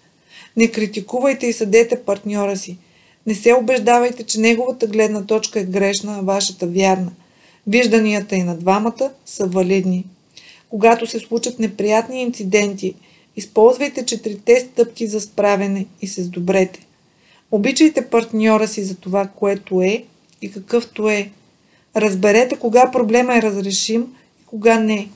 Не 0.57 0.69
критикувайте 0.69 1.47
и 1.47 1.53
съдете 1.53 2.03
партньора 2.03 2.57
си. 2.57 2.77
Не 3.27 3.35
се 3.35 3.53
убеждавайте, 3.53 4.23
че 4.23 4.41
неговата 4.41 4.87
гледна 4.87 5.27
точка 5.27 5.61
е 5.61 5.65
грешна, 5.65 6.19
а 6.19 6.23
вашата 6.23 6.67
вярна. 6.67 7.13
Вижданията 7.67 8.37
и 8.37 8.43
на 8.43 8.57
двамата 8.57 9.11
са 9.27 9.47
валидни. 9.47 10.05
Когато 10.73 11.07
се 11.07 11.19
случат 11.19 11.59
неприятни 11.59 12.23
инциденти, 12.23 12.95
използвайте 13.37 14.07
четирите 14.07 14.61
стъпки 14.61 15.07
за 15.07 15.21
справяне 15.21 15.87
и 16.03 16.09
се 16.09 16.23
сдобрете. 16.23 16.87
Обичайте 17.51 18.07
партньора 18.07 18.69
си 18.69 18.85
за 18.85 18.95
това, 18.95 19.27
което 19.27 19.83
е 19.83 20.05
и 20.43 20.53
какъвто 20.53 21.09
е. 21.09 21.31
Разберете 21.97 22.57
кога 22.57 22.91
проблема 22.91 23.37
е 23.37 23.43
разрешим 23.43 24.03
и 24.43 24.47
кога 24.47 24.79
не. 24.79 25.09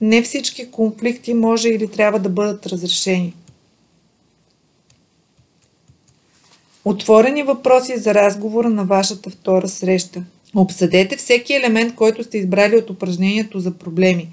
Не 0.00 0.22
всички 0.22 0.70
конфликти 0.70 1.34
може 1.34 1.68
или 1.68 1.90
трябва 1.90 2.18
да 2.18 2.28
бъдат 2.28 2.66
разрешени. 2.66 3.34
Отворени 6.84 7.42
въпроси 7.42 7.98
за 7.98 8.14
разговора 8.14 8.70
на 8.70 8.84
вашата 8.84 9.30
втора 9.30 9.68
среща. 9.68 10.22
Обсъдете 10.54 11.16
всеки 11.16 11.54
елемент, 11.54 11.94
който 11.94 12.24
сте 12.24 12.38
избрали 12.38 12.76
от 12.76 12.90
упражнението 12.90 13.60
за 13.60 13.70
проблеми. 13.70 14.28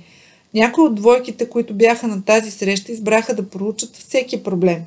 Някои 0.54 0.84
от 0.84 0.96
двойките, 0.96 1.50
които 1.50 1.74
бяха 1.74 2.08
на 2.08 2.24
тази 2.24 2.52
среща, 2.52 2.92
избраха 2.92 3.36
да 3.36 3.50
проучат 3.50 3.96
всеки 3.96 4.44
проблем. 4.44 4.82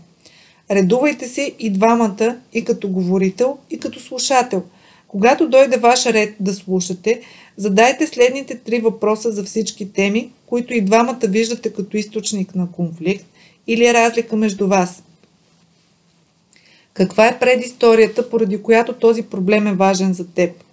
Редувайте 0.71 1.29
се 1.29 1.55
и 1.59 1.71
двамата, 1.71 2.37
и 2.53 2.64
като 2.64 2.89
говорител, 2.89 3.59
и 3.71 3.79
като 3.79 4.01
слушател. 4.01 4.62
Когато 5.09 5.49
дойде 5.49 5.77
ваш 5.77 6.07
ред 6.07 6.35
да 6.41 6.55
слушате, 6.55 7.21
задайте 7.57 8.07
следните 8.07 8.59
три 8.59 8.81
въпроса 8.81 9.33
за 9.33 9.45
всички 9.45 9.93
теми, 9.93 10.31
които 10.47 10.75
и 10.75 10.81
двамата 10.81 11.21
виждате 11.23 11.73
като 11.73 11.97
източник 11.97 12.55
на 12.55 12.73
конфликт 12.73 13.27
или 13.67 13.95
разлика 13.95 14.37
между 14.37 14.69
вас. 14.69 15.03
Каква 16.95 17.27
е 17.27 17.39
предисторията, 17.39 18.31
поради 18.31 18.62
която 18.62 18.93
този 18.93 19.23
проблем 19.23 19.67
е 19.67 19.75
важен 19.75 20.12
за 20.12 20.27
теб? 20.27 20.66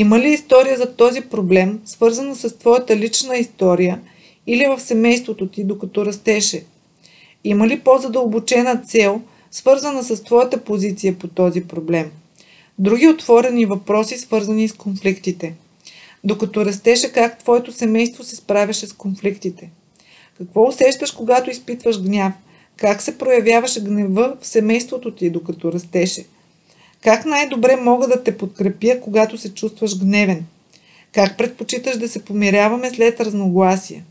Има 0.00 0.18
ли 0.18 0.28
история 0.28 0.76
за 0.76 0.94
този 0.96 1.20
проблем, 1.20 1.80
свързана 1.84 2.36
с 2.36 2.58
твоята 2.58 2.96
лична 2.96 3.36
история 3.36 4.00
или 4.46 4.66
в 4.66 4.80
семейството 4.80 5.46
ти, 5.46 5.64
докато 5.64 6.06
растеше? 6.06 6.64
Има 7.44 7.68
ли 7.68 7.80
по-задълбочена 7.80 8.82
цел, 8.86 9.20
свързана 9.50 10.02
с 10.02 10.24
твоята 10.24 10.64
позиция 10.64 11.18
по 11.18 11.28
този 11.28 11.60
проблем? 11.60 12.10
Други 12.78 13.08
отворени 13.08 13.66
въпроси, 13.66 14.18
свързани 14.18 14.68
с 14.68 14.72
конфликтите. 14.72 15.54
Докато 16.24 16.64
растеше, 16.64 17.12
как 17.12 17.38
твоето 17.38 17.72
семейство 17.72 18.24
се 18.24 18.36
справяше 18.36 18.86
с 18.86 18.92
конфликтите? 18.92 19.70
Какво 20.38 20.68
усещаш, 20.68 21.10
когато 21.10 21.50
изпитваш 21.50 22.02
гняв? 22.02 22.32
Как 22.76 23.02
се 23.02 23.18
проявяваше 23.18 23.84
гнева 23.84 24.36
в 24.40 24.46
семейството 24.46 25.10
ти, 25.10 25.30
докато 25.30 25.72
растеше? 25.72 26.24
Как 27.02 27.26
най-добре 27.26 27.76
мога 27.76 28.08
да 28.08 28.22
те 28.22 28.38
подкрепя, 28.38 29.00
когато 29.00 29.38
се 29.38 29.54
чувстваш 29.54 29.98
гневен? 29.98 30.46
Как 31.12 31.38
предпочиташ 31.38 31.96
да 31.96 32.08
се 32.08 32.24
помиряваме 32.24 32.90
след 32.90 33.20
разногласия? 33.20 34.04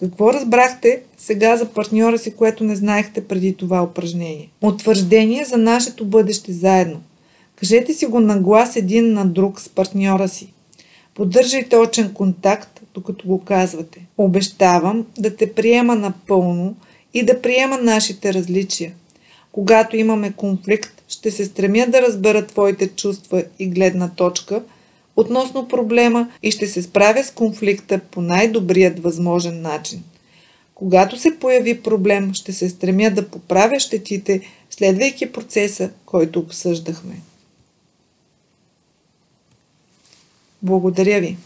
Какво 0.00 0.32
разбрахте 0.32 1.02
сега 1.18 1.56
за 1.56 1.66
партньора 1.66 2.18
си, 2.18 2.36
което 2.36 2.64
не 2.64 2.76
знаехте 2.76 3.24
преди 3.28 3.56
това 3.56 3.82
упражнение? 3.82 4.48
Утвърждение 4.62 5.44
за 5.44 5.56
нашето 5.56 6.04
бъдеще 6.04 6.52
заедно. 6.52 7.00
Кажете 7.56 7.94
си 7.94 8.06
го 8.06 8.20
на 8.20 8.40
глас 8.40 8.76
един 8.76 9.12
на 9.12 9.26
друг 9.26 9.60
с 9.60 9.68
партньора 9.68 10.28
си. 10.28 10.52
Поддържайте 11.14 11.76
очен 11.76 12.12
контакт, 12.14 12.80
докато 12.94 13.26
го 13.26 13.44
казвате. 13.44 14.06
Обещавам 14.18 15.06
да 15.18 15.36
те 15.36 15.52
приема 15.54 15.94
напълно 15.94 16.76
и 17.14 17.22
да 17.22 17.42
приема 17.42 17.78
нашите 17.78 18.34
различия. 18.34 18.92
Когато 19.52 19.96
имаме 19.96 20.32
конфликт, 20.32 20.97
ще 21.08 21.30
се 21.30 21.44
стремя 21.44 21.86
да 21.88 22.02
разбера 22.02 22.46
твоите 22.46 22.88
чувства 22.88 23.44
и 23.58 23.66
гледна 23.66 24.08
точка, 24.08 24.62
относно 25.16 25.68
проблема 25.68 26.30
и 26.42 26.50
ще 26.50 26.66
се 26.66 26.82
справя 26.82 27.24
с 27.24 27.30
конфликта 27.30 27.98
по 28.10 28.20
най-добрият 28.20 29.00
възможен 29.00 29.62
начин. 29.62 30.02
Когато 30.74 31.18
се 31.18 31.38
появи 31.38 31.82
проблем, 31.82 32.34
ще 32.34 32.52
се 32.52 32.68
стремя 32.68 33.10
да 33.10 33.28
поправя 33.28 33.80
щетите, 33.80 34.40
следвайки 34.70 35.32
процеса, 35.32 35.90
който 36.06 36.38
обсъждахме. 36.40 37.20
Благодаря 40.62 41.20
ви! 41.20 41.36